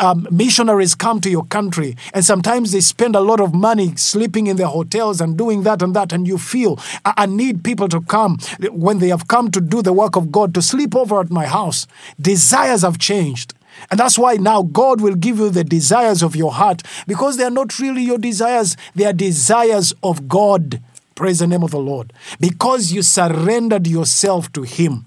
um, 0.00 0.26
missionaries 0.30 0.94
come 0.94 1.20
to 1.20 1.30
your 1.30 1.44
country 1.46 1.96
and 2.14 2.24
sometimes 2.24 2.72
they 2.72 2.80
spend 2.80 3.16
a 3.16 3.20
lot 3.20 3.40
of 3.40 3.54
money 3.54 3.94
sleeping 3.96 4.46
in 4.46 4.56
their 4.56 4.68
hotels 4.68 5.20
and 5.20 5.36
doing 5.36 5.62
that 5.64 5.82
and 5.82 5.94
that 5.94 6.12
and 6.12 6.26
you 6.26 6.38
feel 6.38 6.78
I, 7.04 7.14
I 7.18 7.26
need 7.26 7.64
people 7.64 7.88
to 7.88 8.00
come 8.00 8.38
when 8.70 8.98
they 8.98 9.08
have 9.08 9.26
come 9.26 9.50
to 9.50 9.60
do 9.60 9.82
the 9.82 9.92
work 9.92 10.14
of 10.14 10.30
god 10.30 10.54
to 10.54 10.62
sleep 10.62 10.94
over 10.94 11.20
at 11.20 11.30
my 11.30 11.46
house 11.46 11.86
desires 12.20 12.82
have 12.82 12.98
changed 12.98 13.54
and 13.90 13.98
that's 13.98 14.18
why 14.18 14.34
now 14.34 14.62
God 14.62 15.00
will 15.00 15.14
give 15.14 15.38
you 15.38 15.50
the 15.50 15.64
desires 15.64 16.22
of 16.22 16.36
your 16.36 16.52
heart 16.52 16.82
because 17.06 17.36
they 17.36 17.44
are 17.44 17.50
not 17.50 17.78
really 17.78 18.02
your 18.02 18.18
desires, 18.18 18.76
they 18.94 19.04
are 19.04 19.12
desires 19.12 19.92
of 20.02 20.28
God. 20.28 20.80
Praise 21.14 21.40
the 21.40 21.46
name 21.46 21.62
of 21.62 21.72
the 21.72 21.78
Lord. 21.78 22.12
Because 22.38 22.92
you 22.92 23.02
surrendered 23.02 23.86
yourself 23.86 24.52
to 24.52 24.62
Him. 24.62 25.06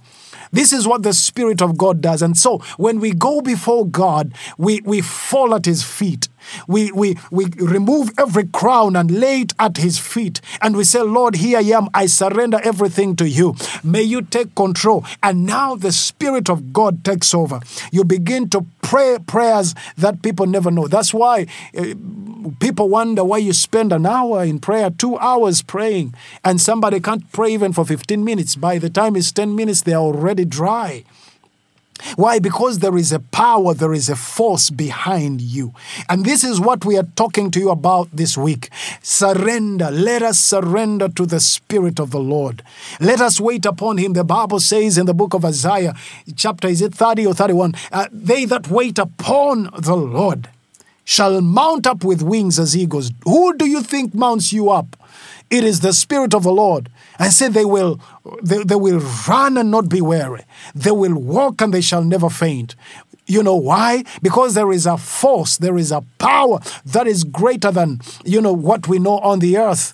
This 0.51 0.74
is 0.74 0.86
what 0.88 1.04
the 1.04 1.13
Spirit 1.13 1.62
of 1.62 1.78
God 1.78 2.01
does. 2.01 2.22
And 2.22 2.38
so 2.38 2.58
when 2.78 3.00
we 3.00 3.12
go 3.12 3.42
before 3.42 3.88
God, 3.88 4.34
we, 4.58 4.82
we 4.82 5.01
fall 5.01 5.56
at 5.56 5.66
His 5.66 5.84
feet. 5.84 6.28
We, 6.67 6.91
we, 6.91 7.17
we 7.31 7.45
remove 7.57 8.12
every 8.17 8.45
crown 8.48 8.95
and 8.95 9.12
lay 9.12 9.41
it 9.41 9.53
at 9.60 9.77
his 9.77 9.98
feet. 9.98 10.41
And 10.62 10.75
we 10.75 10.83
say, 10.83 11.01
Lord, 11.01 11.36
here 11.36 11.60
I 11.60 11.63
am. 11.63 11.89
I 11.93 12.05
surrender 12.05 12.60
everything 12.63 13.15
to 13.17 13.27
you. 13.27 13.55
May 13.83 14.03
you 14.03 14.21
take 14.21 14.55
control. 14.55 15.05
And 15.21 15.45
now 15.45 15.75
the 15.75 15.91
Spirit 15.91 16.50
of 16.50 16.74
God 16.74 17.03
takes 17.03 17.33
over. 17.33 17.60
You 17.91 18.03
begin 18.03 18.50
to 18.50 18.65
pray 18.81 19.17
prayers 19.25 19.75
that 19.98 20.21
people 20.21 20.45
never 20.45 20.71
know. 20.71 20.88
That's 20.88 21.13
why 21.13 21.48
uh, 21.77 21.93
people 22.60 22.89
wonder 22.89 23.24
why 23.24 23.38
you 23.38 23.53
spend 23.53 23.91
an 23.91 24.05
hour 24.05 24.43
in 24.43 24.60
prayer, 24.60 24.89
two 24.89 25.17
hours 25.17 25.62
praying, 25.62 26.13
and 26.43 26.60
somebody 26.60 27.00
can't 27.00 27.31
pray 27.31 27.53
even 27.53 27.74
for 27.74 27.86
15 27.86 28.24
minutes. 28.24 28.55
By 28.55 28.77
the 28.77 28.89
time 28.89 29.15
it's 29.15 29.31
10 29.31 29.55
minutes, 29.55 29.81
they're 29.81 29.95
already 29.98 30.45
dry. 30.45 31.03
Why? 32.15 32.39
Because 32.39 32.79
there 32.79 32.98
is 32.98 33.12
a 33.12 33.20
power, 33.20 33.74
there 33.74 33.93
is 33.93 34.10
a 34.10 34.15
force 34.15 34.70
behind 34.70 35.41
you. 35.41 35.74
And 36.10 36.25
this 36.25 36.43
is 36.43 36.60
what 36.60 36.86
we 36.86 36.98
are 36.98 37.08
talking 37.15 37.51
to 37.51 37.60
you 37.60 37.70
about 37.70 38.10
this 38.12 38.38
week. 38.38 38.70
Surrender. 39.01 39.89
Let 39.91 40.22
us 40.22 40.39
surrender 40.39 41.10
to 41.10 41.25
the 41.25 41.39
Spirit 41.39 42.00
of 42.00 42.12
the 42.12 42.20
Lord. 42.20 42.63
Let 43.00 43.22
us 43.22 43.39
wait 43.39 43.65
upon 43.65 43.98
Him. 43.98 44.13
The 44.13 44.24
Bible 44.24 44.60
says 44.60 44.98
in 44.98 45.05
the 45.05 45.13
book 45.13 45.34
of 45.34 45.46
Isaiah, 45.46 45.96
chapter 46.36 46.67
is 46.67 46.81
it 46.81 46.93
30 46.93 47.27
or 47.27 47.34
31? 47.34 47.74
Uh, 47.91 48.08
they 48.12 48.46
that 48.46 48.70
wait 48.70 49.00
upon 49.00 49.70
the 49.77 49.96
Lord 49.96 50.50
shall 51.03 51.41
mount 51.41 51.88
up 51.88 52.03
with 52.03 52.22
wings 52.22 52.60
as 52.60 52.77
eagles. 52.77 53.12
Who 53.25 53.55
do 53.58 53.67
you 53.67 53.84
think 53.84 54.13
mounts 54.13 54.53
you 54.53 54.70
up? 54.70 54.96
It 55.51 55.65
is 55.65 55.81
the 55.81 55.91
Spirit 55.91 56.34
of 56.34 56.43
the 56.43 56.51
Lord. 56.51 56.89
I 57.20 57.29
said 57.29 57.53
they 57.53 57.65
will 57.65 58.00
they, 58.41 58.63
they 58.63 58.75
will 58.75 59.01
run 59.27 59.58
and 59.58 59.70
not 59.70 59.89
be 59.89 60.01
weary. 60.01 60.43
They 60.74 60.91
will 60.91 61.15
walk 61.15 61.62
and 61.62 61.74
they 61.74 61.81
shall 61.81 62.03
never 62.03 62.29
faint. 62.29 62.75
You 63.27 63.43
know 63.43 63.55
why? 63.58 64.03
Because 64.22 64.55
there 64.55 64.72
is 64.72 64.86
a 64.86 64.98
force, 64.98 65.58
there 65.58 65.77
is 65.77 65.91
a 65.91 66.03
power 66.17 66.60
that 66.86 67.05
is 67.05 67.24
greater 67.24 67.72
than, 67.72 68.01
you 68.25 68.41
know, 68.41 68.53
what 68.53 68.88
we 68.88 68.98
know 68.98 69.20
on 69.20 69.39
the 69.39 69.58
earth. 69.58 69.93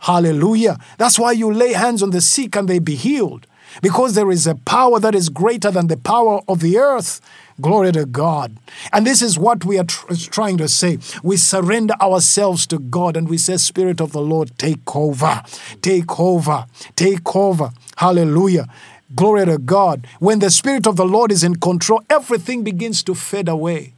Hallelujah. 0.00 0.78
That's 0.98 1.18
why 1.18 1.32
you 1.32 1.52
lay 1.52 1.72
hands 1.72 2.02
on 2.02 2.10
the 2.10 2.20
sick 2.20 2.54
and 2.54 2.68
they 2.68 2.78
be 2.78 2.94
healed. 2.94 3.46
Because 3.82 4.14
there 4.14 4.30
is 4.30 4.46
a 4.46 4.54
power 4.54 5.00
that 5.00 5.14
is 5.14 5.28
greater 5.28 5.70
than 5.70 5.88
the 5.88 5.96
power 5.96 6.40
of 6.48 6.60
the 6.60 6.78
earth. 6.78 7.20
Glory 7.60 7.90
to 7.92 8.04
God. 8.04 8.56
And 8.92 9.06
this 9.06 9.20
is 9.20 9.38
what 9.38 9.64
we 9.64 9.78
are 9.78 9.84
tr- 9.84 10.14
trying 10.14 10.58
to 10.58 10.68
say. 10.68 10.98
We 11.22 11.36
surrender 11.36 11.94
ourselves 12.00 12.66
to 12.68 12.78
God 12.78 13.16
and 13.16 13.28
we 13.28 13.36
say, 13.38 13.56
Spirit 13.56 14.00
of 14.00 14.12
the 14.12 14.20
Lord, 14.20 14.52
take 14.58 14.94
over, 14.94 15.42
take 15.82 16.20
over, 16.20 16.66
take 16.94 17.34
over. 17.34 17.70
Hallelujah. 17.96 18.68
Glory 19.14 19.46
to 19.46 19.58
God. 19.58 20.06
When 20.20 20.38
the 20.38 20.50
Spirit 20.50 20.86
of 20.86 20.96
the 20.96 21.04
Lord 21.04 21.32
is 21.32 21.42
in 21.42 21.56
control, 21.56 22.02
everything 22.08 22.62
begins 22.62 23.02
to 23.04 23.14
fade 23.14 23.48
away. 23.48 23.94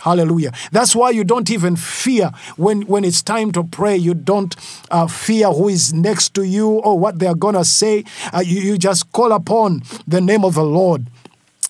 Hallelujah. 0.00 0.52
That's 0.72 0.94
why 0.94 1.10
you 1.10 1.24
don't 1.24 1.50
even 1.50 1.76
fear 1.76 2.30
when, 2.56 2.82
when 2.82 3.04
it's 3.04 3.22
time 3.22 3.50
to 3.52 3.64
pray. 3.64 3.96
You 3.96 4.14
don't 4.14 4.54
uh, 4.90 5.06
fear 5.06 5.48
who 5.50 5.68
is 5.68 5.92
next 5.92 6.34
to 6.34 6.42
you 6.42 6.68
or 6.68 6.98
what 6.98 7.18
they're 7.18 7.34
going 7.34 7.54
to 7.54 7.64
say. 7.64 8.04
Uh, 8.32 8.40
you, 8.44 8.60
you 8.60 8.78
just 8.78 9.10
call 9.12 9.32
upon 9.32 9.82
the 10.06 10.20
name 10.20 10.44
of 10.44 10.54
the 10.54 10.64
Lord. 10.64 11.06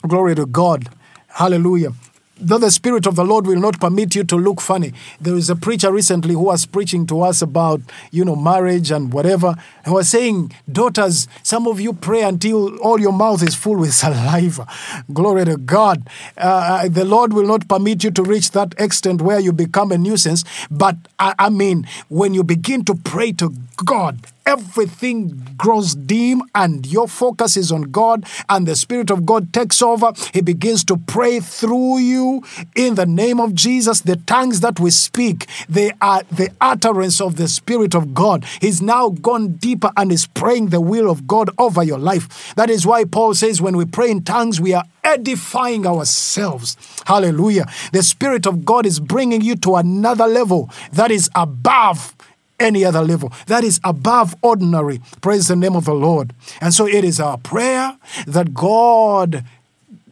Glory 0.06 0.34
to 0.34 0.46
God. 0.46 0.88
Hallelujah. 1.36 1.92
though 2.38 2.58
the 2.58 2.70
Spirit 2.70 3.06
of 3.06 3.16
the 3.16 3.24
Lord 3.24 3.46
will 3.46 3.60
not 3.60 3.80
permit 3.80 4.14
you 4.14 4.24
to 4.24 4.36
look 4.36 4.60
funny. 4.60 4.92
There 5.20 5.34
is 5.36 5.48
a 5.48 5.56
preacher 5.56 5.90
recently 5.90 6.34
who 6.34 6.42
was 6.42 6.66
preaching 6.66 7.06
to 7.06 7.22
us 7.22 7.40
about, 7.40 7.80
you 8.10 8.24
know, 8.24 8.36
marriage 8.36 8.90
and 8.90 9.12
whatever. 9.12 9.54
And 9.84 9.94
was 9.94 10.08
saying, 10.08 10.52
daughters, 10.70 11.28
some 11.42 11.66
of 11.66 11.80
you 11.80 11.94
pray 11.94 12.22
until 12.22 12.76
all 12.78 13.00
your 13.00 13.12
mouth 13.12 13.42
is 13.42 13.54
full 13.54 13.76
with 13.76 13.94
saliva. 14.02 14.66
Glory 15.12 15.46
to 15.46 15.56
God. 15.56 16.06
Uh, 16.36 16.82
uh, 16.84 16.88
the 16.88 17.04
Lord 17.04 17.32
will 17.32 17.46
not 17.46 17.68
permit 17.68 18.04
you 18.04 18.10
to 18.12 18.22
reach 18.22 18.50
that 18.50 18.74
extent 18.78 19.22
where 19.22 19.40
you 19.40 19.52
become 19.52 19.90
a 19.92 19.98
nuisance. 19.98 20.44
But 20.70 20.96
I, 21.18 21.34
I 21.38 21.48
mean, 21.48 21.86
when 22.08 22.34
you 22.34 22.44
begin 22.44 22.84
to 22.84 22.94
pray 22.94 23.32
to 23.32 23.54
God, 23.76 24.18
everything 24.46 25.54
grows 25.56 25.94
dim 25.94 26.42
and 26.54 26.86
your 26.86 27.08
focus 27.08 27.56
is 27.56 27.70
on 27.70 27.82
God 27.82 28.24
and 28.48 28.66
the 28.66 28.76
Spirit 28.76 29.10
of 29.10 29.26
God 29.26 29.52
takes 29.52 29.82
over. 29.82 30.12
He 30.32 30.40
begins 30.40 30.84
to 30.84 30.96
pray 30.96 31.40
through 31.40 31.98
you 31.98 32.42
in 32.74 32.94
the 32.94 33.06
name 33.06 33.40
of 33.40 33.54
Jesus. 33.54 34.00
The 34.00 34.16
tongues 34.16 34.60
that 34.60 34.80
we 34.80 34.90
speak, 34.90 35.46
they 35.68 35.92
are 36.00 36.22
the 36.30 36.50
utterance 36.60 37.20
of 37.20 37.36
the 37.36 37.48
Spirit 37.48 37.94
of 37.94 38.14
God. 38.14 38.44
He's 38.60 38.80
now 38.80 39.10
gone 39.10 39.52
deeper 39.54 39.90
and 39.96 40.10
is 40.10 40.26
praying 40.26 40.68
the 40.68 40.80
will 40.80 41.10
of 41.10 41.26
God 41.26 41.50
over 41.58 41.82
your 41.82 41.98
life. 41.98 42.54
That 42.54 42.70
is 42.70 42.86
why 42.86 43.04
Paul 43.04 43.34
says 43.34 43.60
when 43.60 43.76
we 43.76 43.84
pray 43.84 44.10
in 44.10 44.22
tongues, 44.22 44.60
we 44.60 44.74
are 44.74 44.84
edifying 45.04 45.86
ourselves. 45.86 46.76
Hallelujah. 47.06 47.66
The 47.92 48.02
Spirit 48.02 48.46
of 48.46 48.64
God 48.64 48.86
is 48.86 48.98
bringing 49.00 49.40
you 49.40 49.54
to 49.56 49.76
another 49.76 50.26
level 50.26 50.70
that 50.92 51.10
is 51.10 51.30
above 51.34 52.14
any 52.58 52.84
other 52.84 53.02
level. 53.02 53.32
That 53.46 53.64
is 53.64 53.80
above 53.84 54.34
ordinary. 54.42 55.00
Praise 55.20 55.48
the 55.48 55.56
name 55.56 55.76
of 55.76 55.84
the 55.84 55.94
Lord. 55.94 56.32
And 56.60 56.72
so 56.72 56.86
it 56.86 57.04
is 57.04 57.20
our 57.20 57.38
prayer 57.38 57.98
that 58.26 58.54
God 58.54 59.44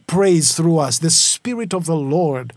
prays 0.06 0.54
through 0.54 0.78
us. 0.78 0.98
The 0.98 1.10
Spirit 1.10 1.74
of 1.74 1.86
the 1.86 1.96
Lord 1.96 2.52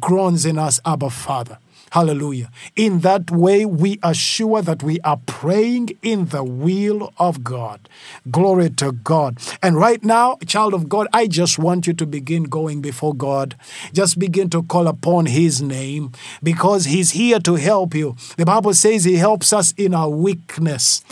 groans 0.00 0.46
in 0.46 0.58
us, 0.58 0.80
Abba 0.84 1.10
Father. 1.10 1.58
Hallelujah. 1.92 2.50
In 2.74 3.00
that 3.00 3.30
way, 3.30 3.64
we 3.64 3.98
are 4.02 4.14
sure 4.14 4.60
that 4.62 4.82
we 4.82 5.00
are 5.00 5.18
praying 5.26 5.90
in 6.02 6.26
the 6.26 6.42
will 6.42 7.12
of 7.18 7.44
God. 7.44 7.88
Glory 8.30 8.70
to 8.70 8.92
God. 8.92 9.38
And 9.62 9.76
right 9.76 10.02
now, 10.04 10.36
child 10.46 10.74
of 10.74 10.88
God, 10.88 11.06
I 11.12 11.26
just 11.26 11.58
want 11.58 11.86
you 11.86 11.94
to 11.94 12.06
begin 12.06 12.44
going 12.44 12.80
before 12.80 13.14
God. 13.14 13.56
Just 13.92 14.18
begin 14.18 14.50
to 14.50 14.62
call 14.62 14.88
upon 14.88 15.26
His 15.26 15.62
name 15.62 16.12
because 16.42 16.86
He's 16.86 17.12
here 17.12 17.38
to 17.40 17.54
help 17.54 17.94
you. 17.94 18.16
The 18.36 18.44
Bible 18.44 18.74
says 18.74 19.04
He 19.04 19.16
helps 19.16 19.52
us 19.52 19.72
in 19.76 19.94
our 19.94 20.08
weakness. 20.08 21.02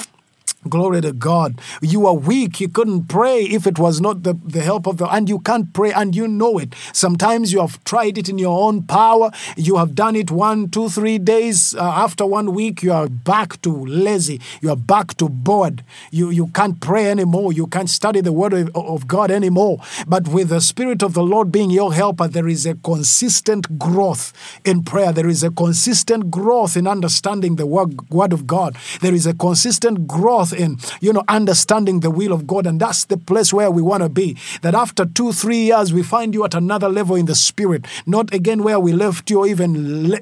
Glory 0.69 1.03
to 1.03 1.13
God. 1.13 1.61
You 1.83 2.07
are 2.07 2.15
weak. 2.15 2.61
You 2.61 2.69
couldn't 2.69 3.05
pray 3.05 3.43
if 3.43 3.67
it 3.67 3.79
was 3.79 4.01
not 4.01 4.23
the, 4.23 4.35
the 4.45 4.63
help 4.63 4.87
of 4.87 4.97
the, 4.97 5.07
and 5.09 5.29
you 5.29 5.39
can't 5.41 5.73
pray 5.73 5.93
and 5.93 6.17
you 6.17 6.27
know 6.27 6.59
it. 6.59 6.75
Sometimes 6.93 7.53
you 7.53 7.61
have 7.61 7.83
tried 7.85 8.17
it 8.17 8.29
in 8.29 8.39
your 8.39 8.59
own 8.59 8.83
power. 8.83 9.31
You 9.57 9.77
have 9.77 9.95
done 9.95 10.17
it 10.17 10.31
one, 10.31 10.71
two, 10.71 10.89
three 10.89 11.19
days. 11.19 11.75
Uh, 11.75 11.83
after 11.83 12.25
one 12.25 12.55
week, 12.55 12.83
you 12.83 12.93
are 12.93 13.09
back 13.09 13.61
to 13.63 13.85
lazy. 13.85 14.41
You 14.63 14.71
are 14.71 14.77
back 14.77 15.17
to 15.19 15.29
bored. 15.29 15.85
You, 16.11 16.31
you 16.31 16.47
can't 16.49 16.81
pray 16.81 17.11
anymore. 17.11 17.53
You 17.53 17.67
can't 17.67 17.91
study 17.91 18.21
the 18.23 18.33
word 18.33 18.55
of, 18.55 18.75
of 18.75 19.07
God 19.07 19.31
anymore. 19.31 19.81
But 20.07 20.29
with 20.29 20.49
the 20.49 20.61
Spirit 20.61 21.03
of 21.03 21.13
the 21.13 21.23
Lord 21.23 21.53
being 21.53 21.71
your 21.71 21.93
helper, 21.93 22.27
there 22.29 22.49
is 22.49 22.65
a 22.65 22.75
consistent 22.75 23.79
growth 23.79 24.33
in 24.65 24.83
prayer. 24.83 25.13
There 25.13 25.29
is 25.29 25.43
a 25.43 25.51
consistent 25.51 26.31
growth 26.31 26.77
in 26.77 26.87
understanding 26.87 27.57
the 27.57 27.67
word, 27.67 28.11
word 28.11 28.33
of 28.33 28.47
God. 28.47 28.77
There 29.03 29.15
is 29.15 29.27
a 29.27 29.35
consistent 29.35 30.07
growth 30.07 30.54
in, 30.55 30.79
you 31.01 31.13
know, 31.13 31.25
understanding 31.29 32.01
the 32.01 32.11
will 32.11 32.33
of 32.33 32.47
God. 32.47 32.67
And 32.67 32.81
that's 32.81 33.05
the 33.05 33.17
place 33.17 33.53
where 33.53 33.71
we 33.71 33.83
want 33.83 34.03
to 34.03 34.09
be. 34.09 34.37
That 34.63 34.75
after 34.75 35.05
two, 35.05 35.33
three 35.33 35.65
years, 35.65 35.93
we 35.93 36.03
find 36.03 36.35
you 36.35 36.45
at 36.45 36.55
another 36.55 36.89
level 36.89 37.17
in 37.17 37.27
the 37.27 37.35
spirit, 37.35 37.87
not 38.07 38.33
again 38.33 38.63
where 38.63 38.81
we 38.81 38.93
left 38.93 39.31
you, 39.31 39.41
or 39.41 39.47
even 39.47 40.11
le- 40.11 40.21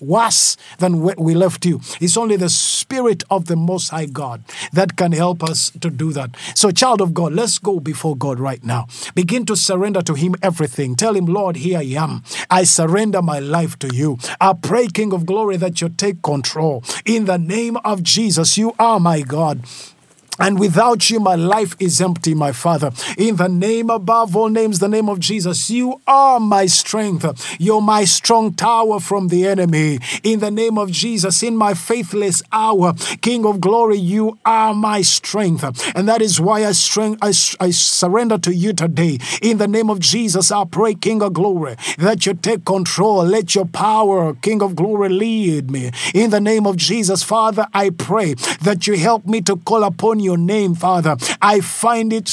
worse 0.00 0.56
than 0.78 1.02
where 1.02 1.14
we 1.18 1.34
left 1.34 1.64
you. 1.64 1.80
It's 2.00 2.16
only 2.16 2.36
the 2.36 2.48
spirit 2.48 3.24
of 3.30 3.46
the 3.46 3.56
Most 3.56 3.88
High 3.90 4.06
God 4.06 4.42
that 4.72 4.96
can 4.96 5.12
help 5.12 5.42
us 5.42 5.70
to 5.80 5.90
do 5.90 6.12
that. 6.12 6.36
So, 6.54 6.70
child 6.70 7.00
of 7.00 7.14
God, 7.14 7.32
let's 7.32 7.58
go 7.58 7.80
before 7.80 8.16
God 8.16 8.38
right 8.38 8.62
now. 8.64 8.86
Begin 9.14 9.46
to 9.46 9.56
surrender 9.56 10.02
to 10.02 10.14
Him 10.14 10.34
everything. 10.42 10.96
Tell 10.96 11.14
Him, 11.14 11.26
Lord, 11.26 11.56
here 11.56 11.78
I 11.78 11.82
am. 11.82 12.22
I 12.50 12.64
surrender 12.64 13.22
my 13.22 13.38
life 13.38 13.78
to 13.80 13.94
you. 13.94 14.18
I 14.40 14.52
pray, 14.52 14.86
King 14.88 15.12
of 15.12 15.26
glory, 15.26 15.56
that 15.56 15.80
you 15.80 15.88
take 15.88 16.22
control. 16.22 16.84
In 17.04 17.24
the 17.24 17.38
name 17.38 17.76
of 17.78 18.02
Jesus, 18.02 18.58
you 18.58 18.74
are 18.78 19.00
my 19.00 19.22
God. 19.22 19.45
God. 19.46 19.95
And 20.38 20.58
without 20.60 21.08
you, 21.10 21.20
my 21.20 21.34
life 21.34 21.74
is 21.80 22.00
empty, 22.00 22.34
my 22.34 22.52
Father. 22.52 22.90
In 23.16 23.36
the 23.36 23.48
name 23.48 23.90
above 23.90 24.36
all 24.36 24.48
names, 24.48 24.78
the 24.78 24.88
name 24.88 25.08
of 25.08 25.18
Jesus, 25.18 25.70
you 25.70 26.00
are 26.06 26.38
my 26.38 26.66
strength. 26.66 27.56
You're 27.58 27.80
my 27.80 28.04
strong 28.04 28.52
tower 28.52 29.00
from 29.00 29.28
the 29.28 29.46
enemy. 29.46 29.98
In 30.22 30.40
the 30.40 30.50
name 30.50 30.78
of 30.78 30.90
Jesus, 30.90 31.42
in 31.42 31.56
my 31.56 31.74
faithless 31.74 32.42
hour, 32.52 32.94
King 33.22 33.46
of 33.46 33.60
glory, 33.60 33.96
you 33.96 34.38
are 34.44 34.74
my 34.74 35.00
strength. 35.02 35.64
And 35.96 36.08
that 36.08 36.20
is 36.20 36.40
why 36.40 36.66
I, 36.66 36.72
strength, 36.72 37.18
I, 37.22 37.28
I 37.64 37.70
surrender 37.70 38.38
to 38.38 38.54
you 38.54 38.72
today. 38.72 39.18
In 39.40 39.58
the 39.58 39.68
name 39.68 39.88
of 39.88 40.00
Jesus, 40.00 40.52
I 40.52 40.64
pray, 40.64 40.94
King 40.94 41.22
of 41.22 41.32
glory, 41.32 41.76
that 41.98 42.26
you 42.26 42.34
take 42.34 42.64
control. 42.64 43.24
Let 43.24 43.54
your 43.54 43.66
power, 43.66 44.34
King 44.34 44.62
of 44.62 44.76
glory, 44.76 45.08
lead 45.08 45.70
me. 45.70 45.90
In 46.14 46.30
the 46.30 46.40
name 46.40 46.66
of 46.66 46.76
Jesus, 46.76 47.22
Father, 47.22 47.66
I 47.72 47.90
pray 47.90 48.34
that 48.62 48.86
you 48.86 48.96
help 48.98 49.26
me 49.26 49.40
to 49.42 49.56
call 49.56 49.84
upon 49.84 50.20
you 50.20 50.25
your 50.26 50.36
name, 50.36 50.74
Father. 50.74 51.16
I 51.40 51.60
find 51.60 52.12
it 52.12 52.28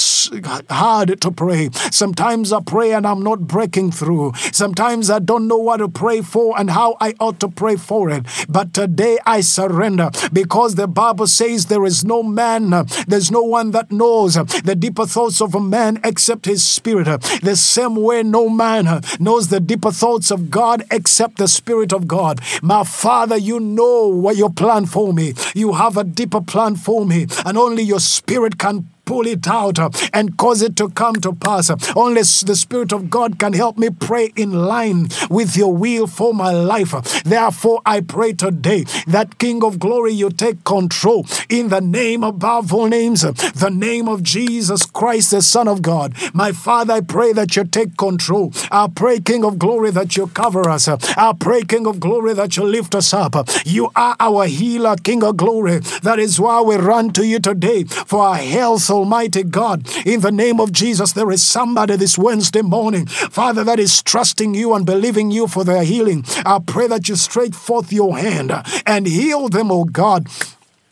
hard 0.69 1.21
to 1.21 1.31
pray. 1.31 1.69
Sometimes 1.91 2.51
I 2.51 2.59
pray 2.61 2.93
and 2.93 3.07
I'm 3.07 3.23
not 3.23 3.47
breaking 3.47 3.91
through. 3.91 4.33
Sometimes 4.51 5.09
I 5.09 5.19
don't 5.19 5.47
know 5.47 5.57
what 5.57 5.77
to 5.77 5.87
pray 5.87 6.21
for 6.21 6.59
and 6.59 6.69
how 6.69 6.97
I 6.99 7.13
ought 7.19 7.39
to 7.39 7.47
pray 7.47 7.77
for 7.77 8.09
it. 8.09 8.25
But 8.49 8.73
today 8.73 9.19
I 9.25 9.41
surrender 9.41 10.09
because 10.33 10.75
the 10.75 10.87
Bible 10.87 11.27
says 11.27 11.67
there 11.67 11.85
is 11.85 12.03
no 12.03 12.23
man, 12.23 12.71
there's 13.07 13.31
no 13.31 13.43
one 13.43 13.71
that 13.71 13.91
knows 13.91 14.33
the 14.33 14.75
deeper 14.75 15.05
thoughts 15.05 15.39
of 15.41 15.55
a 15.55 15.61
man 15.61 15.99
except 16.03 16.45
his 16.45 16.63
spirit. 16.63 17.05
The 17.41 17.55
same 17.55 17.95
way 17.95 18.23
no 18.23 18.49
man 18.49 19.01
knows 19.19 19.49
the 19.49 19.59
deeper 19.59 19.91
thoughts 19.91 20.31
of 20.31 20.49
God 20.49 20.83
except 20.91 21.37
the 21.37 21.47
Spirit 21.47 21.93
of 21.93 22.07
God. 22.07 22.41
My 22.61 22.83
Father, 22.83 23.37
you 23.37 23.59
know 23.59 24.07
what 24.07 24.35
your 24.35 24.49
plan 24.49 24.85
for 24.85 25.13
me. 25.13 25.33
You 25.53 25.73
have 25.73 25.97
a 25.97 26.03
deeper 26.03 26.41
plan 26.41 26.75
for 26.75 27.05
me, 27.05 27.27
and 27.45 27.57
only 27.57 27.82
your 27.83 27.99
spirit 27.99 28.57
can 28.57 28.89
pull 29.05 29.27
it 29.27 29.47
out 29.47 29.79
uh, 29.79 29.89
and 30.13 30.37
cause 30.37 30.61
it 30.61 30.75
to 30.77 30.89
come 30.89 31.15
to 31.15 31.33
pass. 31.33 31.69
Only 31.95 32.21
the 32.21 32.55
Spirit 32.55 32.93
of 32.93 33.09
God 33.09 33.39
can 33.39 33.53
help 33.53 33.77
me 33.77 33.89
pray 33.89 34.31
in 34.35 34.51
line 34.51 35.09
with 35.29 35.57
your 35.57 35.73
will 35.75 36.07
for 36.07 36.33
my 36.33 36.51
life. 36.51 37.23
Therefore, 37.23 37.81
I 37.85 38.01
pray 38.01 38.33
today 38.33 38.85
that 39.07 39.37
King 39.37 39.63
of 39.63 39.79
glory, 39.79 40.13
you 40.13 40.29
take 40.29 40.63
control 40.63 41.25
in 41.49 41.69
the 41.69 41.81
name 41.81 42.23
above 42.23 42.73
all 42.73 42.87
names, 42.87 43.21
the 43.21 43.71
name 43.71 44.07
of 44.07 44.23
Jesus 44.23 44.85
Christ, 44.85 45.31
the 45.31 45.41
Son 45.41 45.67
of 45.67 45.81
God. 45.81 46.13
My 46.33 46.51
Father, 46.51 46.93
I 46.93 47.01
pray 47.01 47.33
that 47.33 47.55
you 47.55 47.63
take 47.63 47.97
control. 47.97 48.53
I 48.71 48.87
pray, 48.93 49.19
King 49.19 49.43
of 49.43 49.59
glory, 49.59 49.91
that 49.91 50.15
you 50.15 50.27
cover 50.27 50.69
us. 50.69 50.87
I 50.87 51.33
pray, 51.37 51.63
King 51.63 51.87
of 51.87 51.99
glory, 51.99 52.33
that 52.33 52.57
you 52.57 52.63
lift 52.63 52.95
us 52.95 53.13
up. 53.13 53.35
You 53.65 53.89
are 53.95 54.15
our 54.19 54.45
healer, 54.45 54.95
King 54.95 55.23
of 55.23 55.37
glory. 55.37 55.79
That 56.03 56.19
is 56.19 56.39
why 56.39 56.61
we 56.61 56.75
run 56.75 57.11
to 57.13 57.25
you 57.25 57.39
today 57.39 57.83
for 57.83 58.23
our 58.23 58.35
health 58.35 58.92
Almighty 58.93 59.43
God. 59.43 59.87
In 60.05 60.21
the 60.21 60.31
name 60.31 60.59
of 60.59 60.71
Jesus, 60.71 61.13
there 61.13 61.31
is 61.31 61.43
somebody 61.43 61.95
this 61.95 62.17
Wednesday 62.17 62.61
morning, 62.61 63.07
Father, 63.07 63.63
that 63.63 63.79
is 63.79 64.03
trusting 64.03 64.53
you 64.53 64.73
and 64.73 64.85
believing 64.85 65.31
you 65.31 65.47
for 65.47 65.63
their 65.63 65.83
healing. 65.83 66.23
I 66.45 66.59
pray 66.65 66.87
that 66.87 67.09
you 67.09 67.15
stretch 67.15 67.55
forth 67.55 67.91
your 67.91 68.17
hand 68.17 68.51
and 68.85 69.07
heal 69.07 69.49
them, 69.49 69.71
oh 69.71 69.85
God. 69.85 70.27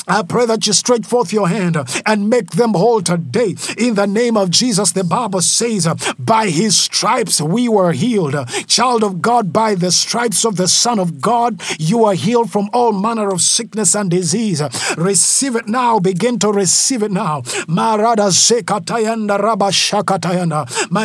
I 0.08 0.24
pray 0.24 0.46
that 0.48 0.66
you 0.68 0.74
stretch 0.74 1.06
forth 1.06 1.32
your 1.32 1.48
hand 1.48 1.78
and 2.06 2.30
make 2.30 2.52
them 2.52 2.74
whole 2.74 3.02
today. 3.02 3.56
In 3.78 3.96
the 3.96 4.08
name 4.08 4.36
of 4.36 4.50
Jesus, 4.50 4.92
the 4.92 5.04
Bible 5.04 5.42
says, 5.42 5.88
by 6.18 6.50
his 6.50 6.76
stripes 6.76 7.42
we 7.42 7.70
were 7.70 7.92
healed. 7.92 8.36
Child 8.68 9.04
of 9.04 9.22
God, 9.22 9.54
by 9.54 9.76
the 9.76 9.92
stripes 9.92 10.46
of 10.46 10.58
the 10.58 10.68
Son 10.68 11.00
of 11.00 11.22
God, 11.22 11.62
you 11.80 12.04
are 12.06 12.14
healed 12.14 12.52
from 12.52 12.70
all 12.74 12.92
manner 12.92 13.30
of 13.30 13.42
sickness 13.42 13.96
and 13.96 14.10
disease. 14.10 14.62
Receive 14.98 15.56
it 15.56 15.68
now. 15.68 16.00
Begin 16.00 16.40
to 16.40 16.52
receive 16.52 17.04
it 17.04 17.12
now. 17.12 17.44
My 17.68 17.98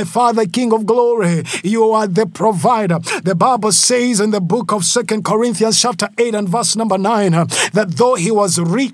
Father, 0.05 0.47
King 0.47 0.73
of 0.73 0.87
glory, 0.87 1.43
you 1.63 1.91
are 1.91 2.07
the 2.07 2.27
provider. 2.27 2.99
The 3.23 3.35
Bible 3.35 3.73
says 3.73 4.21
in 4.21 4.31
the 4.31 4.41
book 4.41 4.73
of 4.73 4.85
Second 4.85 5.25
Corinthians, 5.25 5.81
chapter 5.81 6.09
8 6.19 6.35
and 6.35 6.49
verse 6.49 6.77
number 6.77 6.99
9, 6.99 7.33
that 7.73 7.95
though 7.97 8.15
he 8.15 8.31
was 8.31 8.59
rich, 8.59 8.86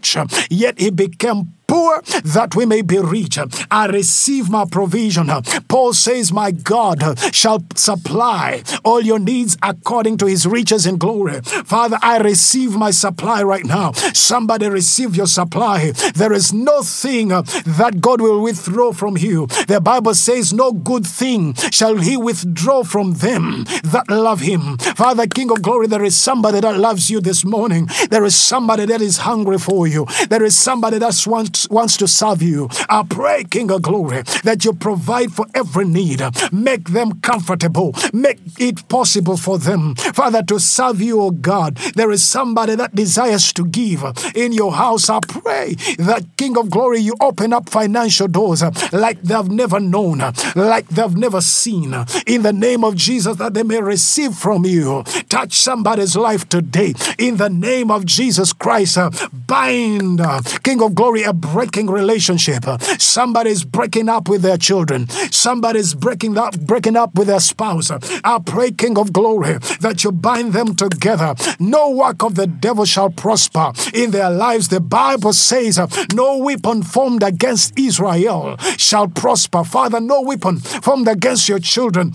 yet 0.50 0.78
he 0.78 0.90
became 0.90 1.52
poor 1.72 2.02
that 2.36 2.54
we 2.54 2.66
may 2.66 2.82
be 2.82 2.98
rich. 2.98 3.38
I 3.70 3.86
receive 3.86 4.50
my 4.50 4.64
provision. 4.70 5.28
Paul 5.68 5.94
says, 5.94 6.30
My 6.30 6.50
God 6.50 7.00
shall 7.34 7.64
supply 7.74 8.62
all 8.84 9.00
your 9.00 9.18
needs 9.18 9.56
according 9.62 10.18
to 10.18 10.26
his 10.26 10.46
riches 10.46 10.84
in 10.84 10.98
glory. 10.98 11.40
Father, 11.40 11.98
I 12.02 12.18
receive 12.18 12.76
my 12.76 12.90
supply 12.90 13.42
right 13.42 13.64
now. 13.64 13.92
Somebody 14.12 14.68
receive 14.68 15.16
your 15.16 15.26
supply. 15.26 15.92
There 16.14 16.34
is 16.34 16.52
nothing 16.52 17.28
that 17.28 18.00
God 18.00 18.20
will 18.20 18.42
withdraw 18.42 18.92
from 18.92 19.16
you. 19.16 19.46
The 19.66 19.80
Bible 19.80 20.14
says, 20.14 20.52
No 20.52 20.72
good 20.72 21.06
thing 21.06 21.54
shall 21.54 21.96
he 21.96 22.16
withdraw 22.18 22.84
from 22.84 23.14
them 23.14 23.64
that 23.84 24.10
love 24.10 24.40
him. 24.40 24.76
Father, 24.78 25.26
King 25.26 25.50
of 25.50 25.62
glory, 25.62 25.86
there 25.86 26.04
is 26.04 26.16
somebody 26.16 26.60
that 26.60 26.78
loves 26.78 27.08
you 27.10 27.20
this 27.20 27.44
morning. 27.44 27.88
There 28.10 28.24
is 28.24 28.34
somebody 28.36 28.84
that 28.86 29.00
is 29.00 29.18
hungry 29.18 29.58
for 29.58 29.86
you. 29.86 30.06
There 30.28 30.44
is 30.44 30.54
somebody 30.56 30.98
that 30.98 31.14
wants, 31.26 31.61
wants 31.70 31.96
to 31.98 32.08
serve 32.08 32.42
you. 32.42 32.68
I 32.88 33.04
pray, 33.08 33.44
King 33.44 33.70
of 33.70 33.82
glory, 33.82 34.22
that 34.44 34.64
you 34.64 34.72
provide 34.72 35.32
for 35.32 35.46
every 35.54 35.84
need. 35.84 36.22
Make 36.52 36.90
them 36.90 37.20
comfortable. 37.20 37.94
Make 38.12 38.40
it 38.58 38.88
possible 38.88 39.36
for 39.36 39.58
them, 39.58 39.94
Father, 39.94 40.42
to 40.44 40.58
serve 40.58 41.00
you, 41.00 41.20
oh 41.20 41.30
God. 41.30 41.76
There 41.94 42.10
is 42.10 42.22
somebody 42.22 42.74
that 42.76 42.94
desires 42.94 43.52
to 43.54 43.64
give 43.66 44.04
in 44.34 44.52
your 44.52 44.72
house. 44.72 45.08
I 45.10 45.20
pray 45.26 45.74
that, 45.98 46.24
King 46.36 46.56
of 46.56 46.70
glory, 46.70 47.00
you 47.00 47.14
open 47.20 47.52
up 47.52 47.68
financial 47.68 48.28
doors 48.28 48.62
like 48.92 49.22
they've 49.22 49.48
never 49.48 49.80
known, 49.80 50.18
like 50.54 50.88
they've 50.88 51.16
never 51.16 51.40
seen. 51.40 51.94
In 52.26 52.42
the 52.42 52.52
name 52.52 52.84
of 52.84 52.96
Jesus, 52.96 53.36
that 53.36 53.54
they 53.54 53.62
may 53.62 53.80
receive 53.80 54.34
from 54.34 54.64
you. 54.64 55.02
Touch 55.28 55.54
somebody's 55.54 56.16
life 56.16 56.48
today. 56.48 56.94
In 57.18 57.36
the 57.36 57.50
name 57.50 57.90
of 57.90 58.04
Jesus 58.06 58.52
Christ, 58.52 58.98
bind, 59.46 60.20
King 60.62 60.82
of 60.82 60.94
glory, 60.94 61.22
a 61.22 61.32
breaking 61.52 61.88
relationship. 61.88 62.64
Somebody's 62.98 63.64
breaking 63.64 64.08
up 64.08 64.28
with 64.28 64.42
their 64.42 64.56
children. 64.56 65.08
Somebody's 65.30 65.94
breaking 65.94 66.38
up, 66.38 66.58
breaking 66.60 66.96
up 66.96 67.14
with 67.14 67.28
their 67.28 67.40
spouse. 67.40 67.90
I 68.24 68.38
pray, 68.44 68.70
King 68.70 68.98
of 68.98 69.12
glory, 69.12 69.58
that 69.80 70.02
you 70.02 70.12
bind 70.12 70.54
them 70.54 70.74
together. 70.74 71.34
No 71.58 71.90
work 71.90 72.22
of 72.22 72.34
the 72.36 72.46
devil 72.46 72.84
shall 72.84 73.10
prosper 73.10 73.72
in 73.92 74.10
their 74.10 74.30
lives. 74.30 74.68
The 74.68 74.80
Bible 74.80 75.32
says, 75.32 75.78
No 76.14 76.38
weapon 76.38 76.82
formed 76.82 77.22
against 77.22 77.78
Israel 77.78 78.56
shall 78.76 79.08
prosper. 79.08 79.64
Father, 79.64 80.00
no 80.00 80.22
weapon 80.22 80.58
formed 80.58 81.08
against 81.08 81.48
your 81.48 81.58
children 81.58 82.12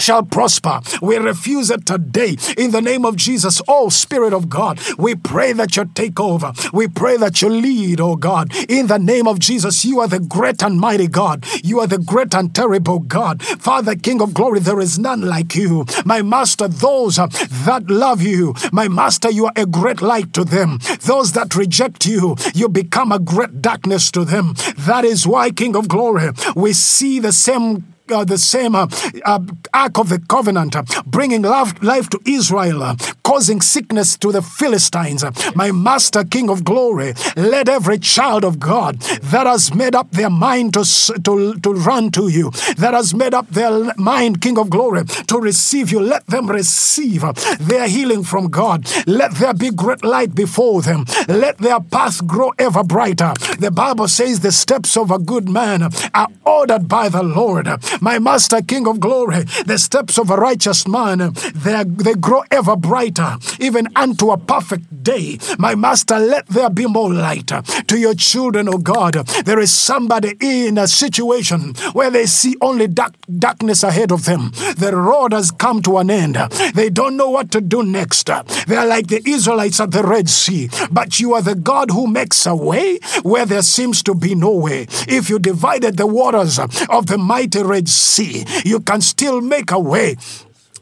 shall 0.00 0.22
prosper. 0.22 0.80
We 1.00 1.16
refuse 1.16 1.70
it 1.70 1.86
today 1.86 2.36
in 2.56 2.70
the 2.70 2.82
name 2.82 3.04
of 3.04 3.16
Jesus. 3.16 3.60
Oh, 3.68 3.88
Spirit 3.88 4.32
of 4.32 4.48
God, 4.48 4.80
we 4.98 5.14
pray 5.14 5.52
that 5.52 5.76
you 5.76 5.84
take 5.94 6.20
over. 6.20 6.52
We 6.72 6.88
pray 6.88 7.16
that 7.16 7.42
you 7.42 7.48
lead, 7.48 8.00
oh 8.00 8.16
God, 8.16 8.54
in 8.68 8.86
the 8.86 8.98
name 8.98 9.26
of 9.26 9.38
Jesus. 9.38 9.84
You 9.84 10.00
are 10.00 10.08
the 10.08 10.20
great 10.20 10.62
and 10.62 10.80
mighty 10.80 11.08
God. 11.08 11.44
You 11.62 11.80
are 11.80 11.86
the 11.86 11.98
great 11.98 12.34
and 12.34 12.54
terrible 12.54 12.98
God. 12.98 13.42
Father, 13.42 13.94
King 13.94 14.20
of 14.20 14.34
glory, 14.34 14.60
there 14.60 14.80
is 14.80 14.98
none 14.98 15.22
like 15.22 15.54
you. 15.54 15.84
My 16.04 16.22
Master, 16.22 16.68
those 16.68 17.18
uh, 17.18 17.26
that 17.64 17.88
love 17.88 18.22
you, 18.22 18.54
my 18.72 18.88
Master, 18.88 19.30
you 19.30 19.46
are 19.46 19.52
a 19.56 19.66
great 19.66 20.02
light 20.02 20.32
to 20.34 20.44
them. 20.44 20.78
Those 21.00 21.32
that 21.32 21.54
reject 21.54 22.06
you, 22.06 22.36
you 22.54 22.68
become 22.68 23.12
a 23.12 23.18
great 23.18 23.62
darkness 23.62 24.10
to 24.12 24.24
them. 24.24 24.54
That 24.78 25.04
is 25.04 25.26
why, 25.26 25.50
King 25.50 25.76
of 25.76 25.88
glory, 25.88 26.30
we 26.54 26.72
see 26.72 27.18
the 27.18 27.32
same 27.32 27.93
uh, 28.10 28.24
the 28.24 28.38
same 28.38 28.74
uh, 28.74 28.86
uh, 29.24 29.40
Ark 29.72 29.98
of 29.98 30.08
the 30.08 30.18
Covenant, 30.18 30.76
uh, 30.76 30.82
bringing 31.06 31.42
life, 31.42 31.82
life 31.82 32.10
to 32.10 32.20
Israel, 32.26 32.82
uh, 32.82 32.96
causing 33.22 33.60
sickness 33.60 34.16
to 34.18 34.32
the 34.32 34.42
Philistines. 34.42 35.24
my 35.54 35.72
Master, 35.72 36.24
King 36.24 36.50
of 36.50 36.64
Glory, 36.64 37.14
let 37.36 37.68
every 37.68 37.98
child 37.98 38.44
of 38.44 38.58
God 38.58 39.00
that 39.00 39.46
has 39.46 39.74
made 39.74 39.94
up 39.94 40.10
their 40.10 40.30
mind 40.30 40.74
to, 40.74 40.84
to, 41.24 41.54
to 41.54 41.72
run 41.72 42.10
to 42.12 42.28
you, 42.28 42.50
that 42.76 42.92
has 42.94 43.14
made 43.14 43.34
up 43.34 43.48
their 43.48 43.94
mind, 43.96 44.40
King 44.40 44.58
of 44.58 44.70
Glory, 44.70 45.04
to 45.04 45.38
receive 45.38 45.90
you, 45.90 46.00
let 46.00 46.26
them 46.26 46.50
receive 46.50 47.24
their 47.58 47.88
healing 47.88 48.22
from 48.22 48.48
God. 48.48 48.86
Let 49.06 49.32
there 49.36 49.54
be 49.54 49.70
great 49.70 50.04
light 50.04 50.34
before 50.34 50.82
them. 50.82 51.04
Let 51.28 51.58
their 51.58 51.80
path 51.80 52.26
grow 52.26 52.52
ever 52.58 52.84
brighter. 52.84 53.32
The 53.58 53.70
Bible 53.70 54.08
says 54.08 54.40
the 54.40 54.52
steps 54.52 54.96
of 54.96 55.10
a 55.10 55.18
good 55.18 55.48
man 55.48 55.90
are 56.14 56.28
ordered 56.44 56.88
by 56.88 57.08
the 57.08 57.22
Lord. 57.22 57.68
My 58.00 58.18
Master, 58.18 58.60
King 58.62 58.86
of 58.86 59.00
glory, 59.00 59.44
the 59.66 59.78
steps 59.78 60.18
of 60.18 60.30
a 60.30 60.36
righteous 60.36 60.86
man, 60.86 61.32
they, 61.54 61.84
they 61.84 62.14
grow 62.14 62.42
ever 62.50 62.76
brighter, 62.76 63.36
even 63.60 63.88
unto 63.96 64.30
a 64.30 64.38
perfect 64.38 65.02
day. 65.02 65.38
My 65.58 65.74
Master, 65.74 66.18
let 66.18 66.46
there 66.48 66.70
be 66.70 66.86
more 66.86 67.12
light 67.12 67.50
to 67.88 67.98
your 67.98 68.14
children, 68.14 68.68
O 68.68 68.78
God. 68.78 69.14
There 69.44 69.60
is 69.60 69.72
somebody 69.72 70.36
in 70.40 70.78
a 70.78 70.88
situation 70.88 71.74
where 71.92 72.10
they 72.10 72.26
see 72.26 72.56
only 72.60 72.86
dark, 72.86 73.14
darkness 73.38 73.82
ahead 73.82 74.12
of 74.12 74.24
them. 74.24 74.52
The 74.76 74.92
road 74.94 75.32
has 75.32 75.50
come 75.50 75.82
to 75.82 75.98
an 75.98 76.10
end. 76.10 76.36
They 76.74 76.90
don't 76.90 77.16
know 77.16 77.30
what 77.30 77.50
to 77.52 77.60
do 77.60 77.82
next. 77.82 78.26
They 78.66 78.76
are 78.76 78.86
like 78.86 79.08
the 79.08 79.22
Israelites 79.26 79.80
at 79.80 79.90
the 79.90 80.02
Red 80.02 80.28
Sea. 80.28 80.68
But 80.90 81.20
you 81.20 81.34
are 81.34 81.42
the 81.42 81.54
God 81.54 81.90
who 81.90 82.06
makes 82.06 82.46
a 82.46 82.54
way 82.54 82.98
where 83.22 83.46
there 83.46 83.62
seems 83.62 84.02
to 84.04 84.14
be 84.14 84.34
no 84.34 84.50
way. 84.50 84.86
If 85.08 85.28
you 85.28 85.38
divided 85.38 85.96
the 85.96 86.06
waters 86.06 86.58
of 86.58 87.06
the 87.06 87.18
mighty 87.18 87.62
Red 87.62 87.83
Sea, 87.88 88.44
you 88.64 88.80
can 88.80 89.00
still 89.00 89.40
make 89.40 89.70
a 89.70 89.78
way 89.78 90.16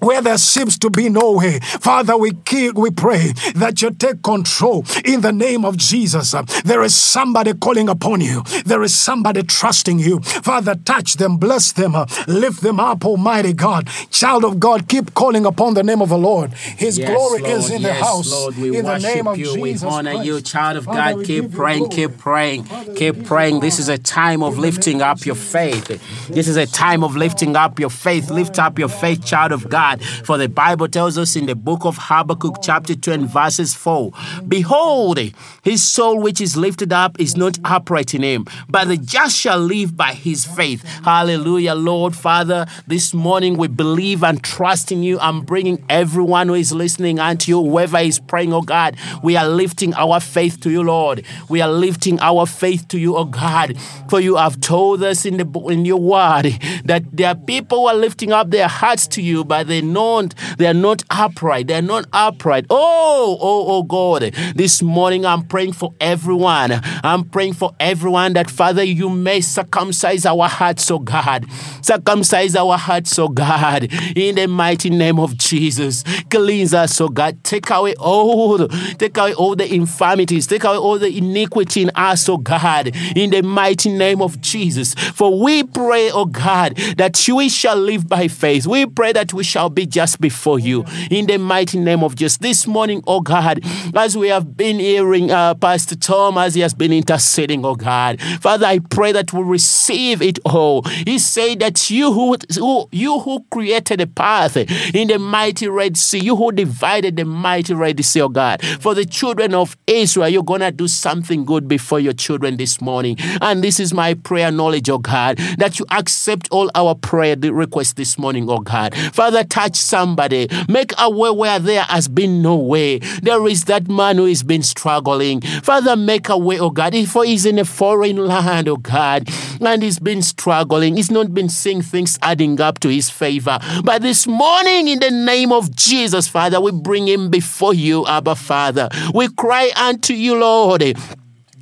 where 0.03 0.21
there 0.21 0.39
seems 0.39 0.79
to 0.79 0.91
be 0.91 1.09
no 1.09 1.33
way. 1.33 1.61
Father, 1.61 2.17
we 2.17 2.33
keep, 2.45 2.75
we 2.75 2.91
pray 2.91 3.33
that 3.55 3.81
you 3.83 3.91
take 3.91 4.23
control 4.23 4.85
in 5.05 5.21
the 5.21 5.33
name 5.33 5.65
of 5.65 5.77
Jesus. 5.77 6.35
There 6.65 6.83
is 6.83 6.95
somebody 6.95 7.55
calling 7.55 7.89
upon 7.89 8.21
you. 8.21 8.43
There 8.65 8.83
is 8.83 8.95
somebody 8.95 9.43
trusting 9.43 9.99
you. 9.99 10.21
Father, 10.21 10.75
touch 10.75 11.15
them, 11.15 11.37
bless 11.37 11.73
them, 11.73 11.95
lift 12.27 12.63
them 12.63 12.81
up, 12.81 13.05
Almighty 13.05 13.53
God. 13.53 13.89
Child 14.11 14.45
of 14.45 14.61
God, 14.61 14.89
keep 14.89 15.15
calling 15.15 15.47
upon 15.47 15.75
the 15.75 15.83
name 15.83 16.03
of 16.03 16.09
the 16.09 16.19
Lord. 16.19 16.53
His 16.53 16.99
yes, 16.99 17.11
glory 17.11 17.43
Lord, 17.43 17.53
is 17.53 17.71
in 17.71 17.83
yes, 17.83 17.99
the 17.99 18.05
house. 18.05 18.31
Lord, 18.31 18.57
we 18.57 18.77
in 18.77 18.85
worship 18.85 19.03
the 19.03 19.15
name 19.15 19.27
of 19.29 19.39
you. 19.39 19.55
Jesus 19.55 19.83
we 19.83 19.89
honor 19.89 20.13
Christ. 20.13 20.27
you, 20.27 20.41
child 20.41 20.77
of 20.79 20.85
Father, 20.85 21.17
God. 21.17 21.25
Keep 21.25 21.53
praying, 21.53 21.89
keep 21.91 22.19
praying, 22.19 22.65
Father, 22.65 22.95
keep 22.95 23.25
praying. 23.25 23.61
This 23.61 23.79
is 23.79 23.89
a 23.89 23.99
time 23.99 24.43
of 24.43 24.59
lifting 24.59 25.03
up 25.03 25.25
your 25.25 25.35
faith. 25.35 25.87
This 26.29 26.49
is 26.49 26.57
a 26.57 26.67
time 26.67 27.05
of 27.05 27.17
lifting 27.17 27.57
up 27.57 27.79
your 27.79 27.91
faith. 27.91 28.31
Lift 28.31 28.59
up 28.59 28.79
your 28.79 28.89
faith, 28.89 29.25
child 29.25 29.53
of 29.53 29.69
God. 29.69 29.92
God. 29.93 30.05
For 30.25 30.39
the 30.39 30.49
Bible 30.49 30.89
tells 30.89 31.19
us 31.19 31.37
in 31.37 31.47
the 31.47 31.55
book 31.55 31.85
of 31.85 31.97
Habakkuk, 31.99 32.57
chapter 32.63 32.95
10, 32.95 33.27
verses 33.27 33.75
4 33.75 34.13
Behold, 34.49 35.19
his 35.63 35.83
soul 35.83 36.21
which 36.21 36.41
is 36.41 36.57
lifted 36.57 36.93
up 36.93 37.19
is 37.21 37.37
not 37.37 37.59
upright 37.65 38.15
in 38.15 38.23
him, 38.23 38.47
but 38.69 38.89
the 38.89 38.97
just 38.97 39.37
shall 39.37 39.59
live 39.59 39.97
by 39.97 40.13
his 40.13 40.45
faith. 40.45 40.83
Hallelujah, 41.05 41.75
Lord 41.75 42.15
Father. 42.15 42.67
This 42.87 43.15
morning 43.15 43.57
we 43.57 43.69
believe 43.69 44.23
and 44.23 44.43
trust 44.43 44.93
in 44.93 45.03
you. 45.03 45.19
I'm 45.21 45.43
bringing 45.43 45.85
everyone 45.89 46.49
who 46.49 46.55
is 46.55 46.73
listening 46.73 47.19
unto 47.19 47.51
you, 47.51 47.63
whoever 47.63 47.99
is 47.99 48.19
praying, 48.19 48.53
oh 48.53 48.63
God. 48.63 48.97
We 49.23 49.37
are 49.37 49.49
lifting 49.49 49.95
our 49.95 50.21
faith 50.21 50.61
to 50.61 50.71
you, 50.71 50.83
Lord. 50.83 51.25
We 51.49 51.61
are 51.61 51.71
lifting 51.71 52.19
our 52.21 52.47
faith 52.47 52.89
to 52.89 52.99
you, 52.99 53.17
oh 53.17 53.25
God. 53.25 53.77
For 54.09 54.21
you 54.21 54.37
have 54.37 54.61
told 54.61 55.03
us 55.03 55.25
in 55.25 55.37
the 55.37 55.53
in 55.69 55.85
your 55.85 56.01
word 56.01 56.45
that 56.85 57.05
there 57.13 57.29
are 57.29 57.35
people 57.35 57.81
who 57.81 57.87
are 57.87 57.95
lifting 57.95 58.33
up 58.33 58.51
their 58.51 58.69
hearts 58.69 59.07
to 59.09 59.23
you, 59.23 59.45
but 59.45 59.67
they 59.67 59.82
not 59.83 60.35
they 60.59 60.67
are 60.67 60.75
not 60.75 61.03
upright. 61.11 61.67
They 61.67 61.75
are 61.75 61.83
not 61.83 62.07
upright. 62.13 62.67
Oh, 62.71 63.39
oh, 63.41 63.67
oh 63.69 63.83
God. 63.83 64.35
This 64.55 64.83
morning 64.83 65.27
I'm 65.27 65.45
praying 65.45 65.73
for 65.73 65.95
everyone. 66.01 66.81
I'm 67.05 67.25
praying 67.25 67.55
for 67.55 67.73
everyone 67.81 68.35
that 68.35 68.51
Father, 68.51 68.83
you 68.83 69.09
may 69.09 69.41
circumcise 69.41 70.27
our 70.27 70.49
hearts, 70.49 70.91
oh 70.91 70.99
God. 70.99 71.47
Circumcise 71.83 72.57
our 72.57 72.79
hearts, 72.79 73.19
oh 73.19 73.29
God. 73.29 73.89
In 74.17 74.37
the 74.37 74.47
mighty 74.47 74.91
name 74.91 75.19
of 75.19 75.37
Jesus. 75.37 76.05
Cleanse 76.31 76.75
us, 76.75 77.01
oh 77.01 77.09
God. 77.09 77.43
Take 77.45 77.71
away 77.71 77.95
all, 77.99 78.69
take 78.99 79.17
away 79.17 79.35
all 79.35 79.57
the 79.57 79.73
infirmities. 79.73 80.47
Take 80.47 80.65
away 80.65 80.77
all 80.77 80.99
the 80.99 81.17
iniquity 81.17 81.83
in 81.83 81.91
us, 81.95 82.29
oh 82.29 82.39
God. 82.39 82.95
In 83.17 83.31
the 83.31 83.43
mighty 83.43 83.91
name 83.91 84.23
of 84.23 84.41
Jesus. 84.41 84.95
For 84.95 85.43
we 85.43 85.65
pray, 85.65 86.11
oh 86.11 86.27
God, 86.27 86.77
that 86.97 87.23
we 87.29 87.49
shall 87.49 87.77
live 87.77 88.09
by 88.09 88.29
faith. 88.29 88.67
We 88.67 88.87
pray 88.87 89.13
that 89.13 89.33
we 89.33 89.45
shall 89.45 89.71
be 89.75 89.87
just 89.87 90.21
before 90.21 90.59
you. 90.59 90.85
In 91.11 91.27
the 91.27 91.39
mighty 91.39 91.79
name 91.79 92.03
of 92.03 92.15
Jesus. 92.15 92.39
This 92.39 92.67
morning, 92.67 93.03
oh 93.07 93.21
God, 93.21 93.61
as 93.95 94.17
we 94.17 94.29
have 94.29 94.57
been 94.57 94.79
hearing 94.79 95.31
uh, 95.31 95.55
Pastor 95.55 95.97
Tom, 95.97 96.39
as 96.39 96.55
he 96.55 96.61
has 96.61 96.75
been 96.75 96.93
interceding, 96.93 97.65
oh 97.65 97.75
God, 97.75 98.21
Father, 98.41 98.67
I 98.67 98.79
pray 98.79 99.13
that 99.13 99.33
we 99.33 99.43
receive 99.43 100.23
it 100.23 100.39
all. 100.45 100.83
He 100.83 101.19
said 101.19 101.61
that 101.61 101.91
you 101.91 102.13
who, 102.13 102.37
who 102.55 102.89
you 102.93 103.21
who 103.21 103.45
created 103.51 104.01
a 104.01 104.07
path 104.07 104.57
in 104.57 105.09
the 105.09 105.19
mighty 105.19 105.69
Red 105.69 105.97
Sea, 105.97 106.19
you 106.19 106.37
who 106.37 106.53
divided 106.53 107.17
the 107.17 107.25
mighty 107.25 107.75
Red 107.75 108.05
Sea, 108.05 108.23
oh 108.23 108.29
God, 108.29 108.63
for 108.81 108.95
the 108.95 109.05
children 109.05 109.55
of 109.55 109.77
Israel, 109.87 110.29
you're 110.29 110.43
gonna 110.43 110.73
do 110.73 110.89
something 110.89 111.45
good 111.45 111.69
before 111.69 112.01
your 112.01 112.13
children 112.13 112.57
this 112.57 112.81
morning. 112.81 113.17
And 113.41 113.63
this 113.63 113.81
is 113.81 113.95
my 113.95 114.15
prayer 114.15 114.51
knowledge, 114.51 114.89
oh 114.89 114.99
God, 114.99 115.39
that 115.59 115.79
you 115.79 115.87
accept 115.91 116.49
all 116.51 116.71
our 116.75 116.95
prayer 116.95 117.37
requests 117.37 117.95
this 117.95 118.19
morning, 118.19 118.49
oh 118.49 118.59
God. 118.59 118.95
Father, 119.13 119.45
touch 119.53 119.77
somebody. 119.77 120.49
Make 120.67 120.93
a 120.99 121.11
way 121.11 121.31
where 121.31 121.59
there 121.59 121.83
has 121.83 122.09
been 122.09 122.41
no 122.41 122.57
way. 122.57 123.01
There 123.23 123.47
is 123.47 123.65
that 123.65 123.87
man 123.87 124.17
who 124.17 124.25
has 124.25 124.43
been 124.43 124.63
struggling. 124.63 125.43
Father, 125.43 125.95
make 125.95 126.31
a 126.31 126.39
way, 126.39 126.59
oh 126.59 126.71
God. 126.71 126.93
For 127.07 127.25
he's 127.25 127.45
in 127.45 127.59
a 127.59 127.65
foreign 127.67 128.17
land, 128.17 128.67
oh 128.69 128.79
God, 128.79 129.29
and 129.61 129.83
he's 129.83 129.99
been 129.99 130.23
struggling. 130.23 130.97
He's 130.97 131.11
not 131.11 131.35
been 131.35 131.51
seeing 131.51 131.83
things 131.83 132.19
adding 132.23 132.61
up 132.63 132.81
to 132.81 132.89
his 132.89 133.11
favor. 133.11 133.59
But 133.85 134.01
this 134.01 134.27
morning, 134.27 134.89
in 134.89 135.01
the 135.01 135.11
name 135.11 135.53
of 135.53 135.77
Jesus, 135.77 136.27
Father, 136.27 136.59
we 136.59 136.73
bring 136.73 137.07
him 137.07 137.29
before 137.29 137.75
you, 137.75 138.07
Abba 138.07 138.35
Father. 138.37 138.89
We 139.15 139.29
cry 139.29 139.71
unto 139.77 140.15
you, 140.15 140.37
Lord 140.37 140.83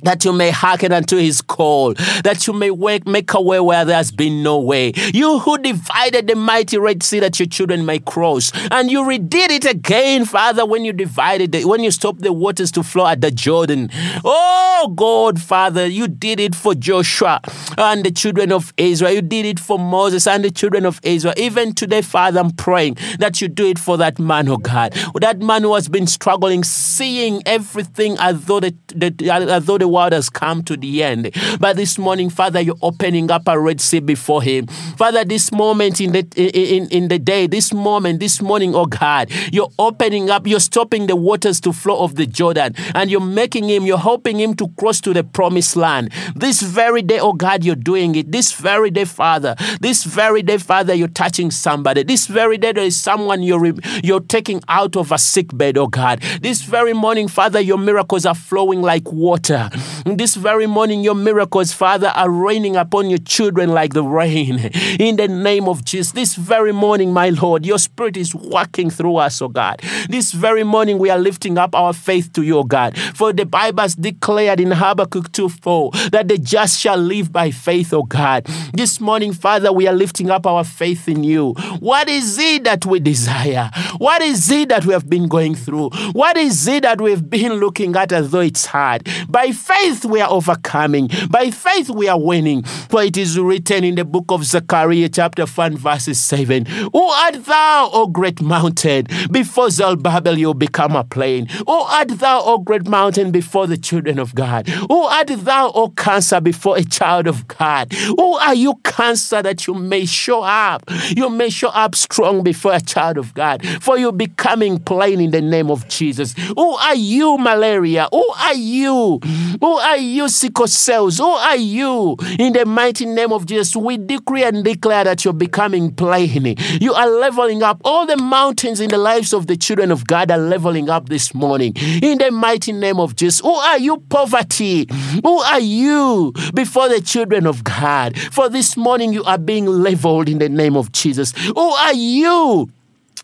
that 0.03 0.25
you 0.25 0.33
may 0.33 0.49
hearken 0.49 0.91
unto 0.91 1.17
his 1.17 1.41
call, 1.41 1.93
that 2.23 2.45
you 2.47 2.53
may 2.53 2.71
make 3.05 3.33
a 3.33 3.41
way 3.41 3.59
where 3.59 3.85
there 3.85 3.95
has 3.95 4.11
been 4.11 4.43
no 4.43 4.59
way. 4.59 4.93
You 5.13 5.39
who 5.39 5.57
divided 5.57 6.27
the 6.27 6.35
mighty 6.35 6.77
Red 6.77 7.03
Sea 7.03 7.19
that 7.19 7.39
your 7.39 7.47
children 7.47 7.85
may 7.85 7.99
cross, 7.99 8.51
and 8.71 8.91
you 8.91 9.03
redid 9.03 9.49
it 9.49 9.65
again, 9.65 10.25
Father, 10.25 10.65
when 10.65 10.85
you 10.85 10.93
divided 10.93 11.53
it, 11.55 11.65
when 11.65 11.83
you 11.83 11.91
stopped 11.91 12.21
the 12.21 12.33
waters 12.33 12.71
to 12.71 12.83
flow 12.83 13.07
at 13.07 13.21
the 13.21 13.31
Jordan. 13.31 13.89
Oh 14.23 14.93
God, 14.95 15.41
Father, 15.41 15.85
you 15.85 16.07
did 16.07 16.39
it 16.39 16.55
for 16.55 16.73
Joshua 16.73 17.41
and 17.77 18.03
the 18.03 18.11
children 18.11 18.51
of 18.51 18.73
Israel. 18.77 19.11
You 19.13 19.21
did 19.21 19.45
it 19.45 19.59
for 19.59 19.77
Moses 19.79 20.27
and 20.27 20.43
the 20.43 20.51
children 20.51 20.85
of 20.85 20.99
Israel. 21.03 21.33
Even 21.37 21.73
today, 21.73 22.01
Father, 22.01 22.39
I'm 22.39 22.51
praying 22.51 22.97
that 23.19 23.41
you 23.41 23.47
do 23.47 23.67
it 23.67 23.79
for 23.79 23.97
that 23.97 24.19
man, 24.19 24.47
oh 24.49 24.57
God, 24.57 24.93
that 25.19 25.39
man 25.39 25.63
who 25.63 25.73
has 25.75 25.87
been 25.87 26.07
struggling, 26.07 26.63
seeing 26.63 27.41
everything 27.45 28.17
as 28.19 28.45
though 28.45 28.59
the, 28.59 28.75
the 28.87 29.29
as 29.31 29.65
though 29.65 29.77
the 29.77 29.87
world 29.91 30.13
has 30.13 30.29
come 30.29 30.63
to 30.63 30.77
the 30.77 31.03
end. 31.03 31.35
But 31.59 31.75
this 31.75 31.97
morning, 31.97 32.29
Father, 32.29 32.61
you're 32.61 32.75
opening 32.81 33.29
up 33.29 33.43
a 33.47 33.59
Red 33.59 33.81
Sea 33.81 33.99
before 33.99 34.41
him. 34.41 34.67
Father, 34.97 35.23
this 35.23 35.51
moment 35.51 36.01
in 36.01 36.11
the 36.13 36.21
in, 36.35 36.87
in 36.89 37.07
the 37.07 37.19
day, 37.19 37.47
this 37.47 37.73
moment, 37.73 38.19
this 38.19 38.41
morning, 38.41 38.73
oh 38.75 38.85
God, 38.85 39.29
you're 39.51 39.71
opening 39.77 40.29
up, 40.29 40.47
you're 40.47 40.59
stopping 40.59 41.07
the 41.07 41.15
waters 41.15 41.59
to 41.61 41.73
flow 41.73 42.03
of 42.03 42.15
the 42.15 42.25
Jordan, 42.25 42.73
and 42.95 43.11
you're 43.11 43.21
making 43.21 43.69
him, 43.69 43.85
you're 43.85 43.97
helping 43.97 44.39
him 44.39 44.55
to 44.55 44.67
cross 44.79 45.01
to 45.01 45.13
the 45.13 45.23
promised 45.23 45.75
land. 45.75 46.11
This 46.35 46.61
very 46.61 47.01
day, 47.01 47.19
oh 47.19 47.33
God, 47.33 47.63
you're 47.63 47.75
doing 47.75 48.15
it. 48.15 48.31
This 48.31 48.53
very 48.53 48.89
day, 48.89 49.05
Father, 49.05 49.55
this 49.79 50.03
very 50.03 50.41
day, 50.41 50.57
Father, 50.57 50.93
you're 50.93 51.07
touching 51.07 51.51
somebody. 51.51 52.03
This 52.03 52.27
very 52.27 52.57
day, 52.57 52.71
there 52.71 52.83
is 52.83 52.99
someone 52.99 53.43
you're 53.43 53.73
you're 54.03 54.21
taking 54.21 54.61
out 54.67 54.95
of 54.95 55.11
a 55.11 55.17
sick 55.17 55.55
bed, 55.55 55.77
oh 55.77 55.87
God. 55.87 56.21
This 56.41 56.61
very 56.61 56.93
morning, 56.93 57.27
Father, 57.27 57.59
your 57.59 57.77
miracles 57.77 58.25
are 58.25 58.35
flowing 58.35 58.81
like 58.81 59.11
water. 59.11 59.69
This 60.05 60.35
very 60.35 60.67
morning, 60.67 61.01
your 61.01 61.15
miracles, 61.15 61.71
Father, 61.71 62.07
are 62.15 62.29
raining 62.29 62.75
upon 62.75 63.09
your 63.09 63.19
children 63.19 63.69
like 63.69 63.93
the 63.93 64.03
rain. 64.03 64.59
In 64.99 65.15
the 65.15 65.27
name 65.27 65.67
of 65.67 65.83
Jesus, 65.83 66.11
this 66.11 66.35
very 66.35 66.71
morning, 66.71 67.13
my 67.13 67.29
Lord, 67.29 67.65
your 67.65 67.79
Spirit 67.79 68.17
is 68.17 68.35
working 68.35 68.89
through 68.89 69.17
us, 69.17 69.41
oh 69.41 69.47
God. 69.47 69.81
This 70.09 70.31
very 70.31 70.63
morning, 70.63 70.97
we 70.97 71.09
are 71.09 71.17
lifting 71.17 71.57
up 71.57 71.75
our 71.75 71.93
faith 71.93 72.31
to 72.33 72.43
you, 72.43 72.59
oh 72.59 72.63
God. 72.63 72.97
For 72.97 73.33
the 73.33 73.45
Bible 73.45 73.81
has 73.81 73.95
declared 73.95 74.59
in 74.59 74.71
Habakkuk 74.71 75.31
2 75.31 75.49
4 75.49 75.91
that 76.11 76.27
the 76.27 76.37
just 76.37 76.79
shall 76.79 76.97
live 76.97 77.31
by 77.31 77.51
faith, 77.51 77.93
oh 77.93 78.03
God. 78.03 78.45
This 78.73 78.99
morning, 78.99 79.33
Father, 79.33 79.71
we 79.71 79.87
are 79.87 79.93
lifting 79.93 80.29
up 80.29 80.45
our 80.45 80.63
faith 80.63 81.07
in 81.07 81.23
you. 81.23 81.53
What 81.79 82.07
is 82.07 82.37
it 82.37 82.63
that 82.65 82.85
we 82.85 82.99
desire? 82.99 83.69
What 83.97 84.21
is 84.21 84.49
it 84.51 84.69
that 84.69 84.85
we 84.85 84.93
have 84.93 85.09
been 85.09 85.27
going 85.27 85.55
through? 85.55 85.89
What 86.11 86.37
is 86.37 86.67
it 86.67 86.83
that 86.83 87.01
we've 87.01 87.29
been 87.29 87.53
looking 87.53 87.95
at 87.95 88.11
as 88.11 88.31
though 88.31 88.39
it's 88.41 88.65
hard? 88.65 89.07
By 89.27 89.51
faith 89.51 89.70
we 90.05 90.19
are 90.19 90.29
overcoming. 90.29 91.09
By 91.29 91.49
faith 91.49 91.89
we 91.89 92.07
are 92.07 92.19
winning. 92.19 92.63
For 92.63 93.03
it 93.03 93.17
is 93.17 93.39
written 93.39 93.83
in 93.83 93.95
the 93.95 94.05
book 94.05 94.25
of 94.29 94.43
Zechariah, 94.43 95.09
chapter 95.09 95.45
1, 95.45 95.77
verses 95.77 96.19
7 96.19 96.65
Who 96.65 97.01
art 97.01 97.45
thou, 97.45 97.89
O 97.93 98.07
great 98.07 98.41
mountain? 98.41 99.07
Before 99.31 99.69
Zerubbabel 99.69 100.37
you 100.37 100.53
become 100.53 100.95
a 100.95 101.03
plain. 101.03 101.47
Who 101.47 101.71
art 101.71 102.09
thou, 102.09 102.41
O 102.43 102.57
great 102.57 102.87
mountain, 102.87 103.31
before 103.31 103.65
the 103.65 103.77
children 103.77 104.19
of 104.19 104.35
God? 104.35 104.67
Who 104.67 105.03
art 105.03 105.27
thou, 105.27 105.71
O 105.73 105.89
cancer, 105.89 106.41
before 106.41 106.77
a 106.77 106.83
child 106.83 107.27
of 107.27 107.47
God? 107.47 107.93
Who 107.93 108.33
are 108.33 108.55
you, 108.55 108.75
cancer, 108.83 109.41
that 109.41 109.67
you 109.67 109.73
may 109.73 110.05
show 110.05 110.43
up? 110.43 110.83
You 111.15 111.29
may 111.29 111.49
show 111.49 111.69
up 111.69 111.95
strong 111.95 112.43
before 112.43 112.73
a 112.73 112.81
child 112.81 113.17
of 113.17 113.33
God. 113.33 113.65
For 113.81 113.97
you 113.97 114.11
becoming 114.11 114.79
plain 114.79 115.21
in 115.21 115.31
the 115.31 115.41
name 115.41 115.71
of 115.71 115.87
Jesus. 115.87 116.33
Who 116.33 116.73
are 116.73 116.95
you, 116.95 117.37
malaria? 117.37 118.09
Who 118.11 118.27
are 118.37 118.53
you? 118.53 119.19
Who 119.59 119.77
are 119.77 119.97
you, 119.97 120.29
sickle 120.29 120.67
cells? 120.67 121.17
Who 121.17 121.25
are 121.25 121.57
you? 121.57 122.15
In 122.39 122.53
the 122.53 122.65
mighty 122.65 123.05
name 123.05 123.31
of 123.31 123.45
Jesus, 123.45 123.75
we 123.75 123.97
decree 123.97 124.43
and 124.43 124.63
declare 124.63 125.03
that 125.03 125.25
you're 125.25 125.33
becoming 125.33 125.93
plain. 125.93 126.55
You 126.79 126.93
are 126.93 127.09
leveling 127.09 127.63
up. 127.63 127.81
All 127.83 128.05
the 128.05 128.17
mountains 128.17 128.79
in 128.79 128.89
the 128.89 128.97
lives 128.97 129.33
of 129.33 129.47
the 129.47 129.57
children 129.57 129.91
of 129.91 130.05
God 130.07 130.31
are 130.31 130.37
leveling 130.37 130.89
up 130.89 131.09
this 131.09 131.33
morning. 131.33 131.73
In 132.01 132.17
the 132.17 132.31
mighty 132.31 132.71
name 132.71 132.99
of 132.99 133.15
Jesus, 133.15 133.39
who 133.39 133.53
are 133.53 133.79
you, 133.79 133.97
poverty? 134.09 134.87
Who 135.23 135.39
are 135.39 135.59
you 135.59 136.33
before 136.53 136.89
the 136.89 137.01
children 137.01 137.47
of 137.47 137.63
God? 137.63 138.17
For 138.17 138.49
this 138.49 138.77
morning, 138.77 139.13
you 139.13 139.23
are 139.23 139.37
being 139.37 139.65
leveled 139.65 140.29
in 140.29 140.37
the 140.39 140.49
name 140.49 140.75
of 140.75 140.91
Jesus. 140.91 141.31
Who 141.31 141.59
are 141.59 141.93
you? 141.93 142.69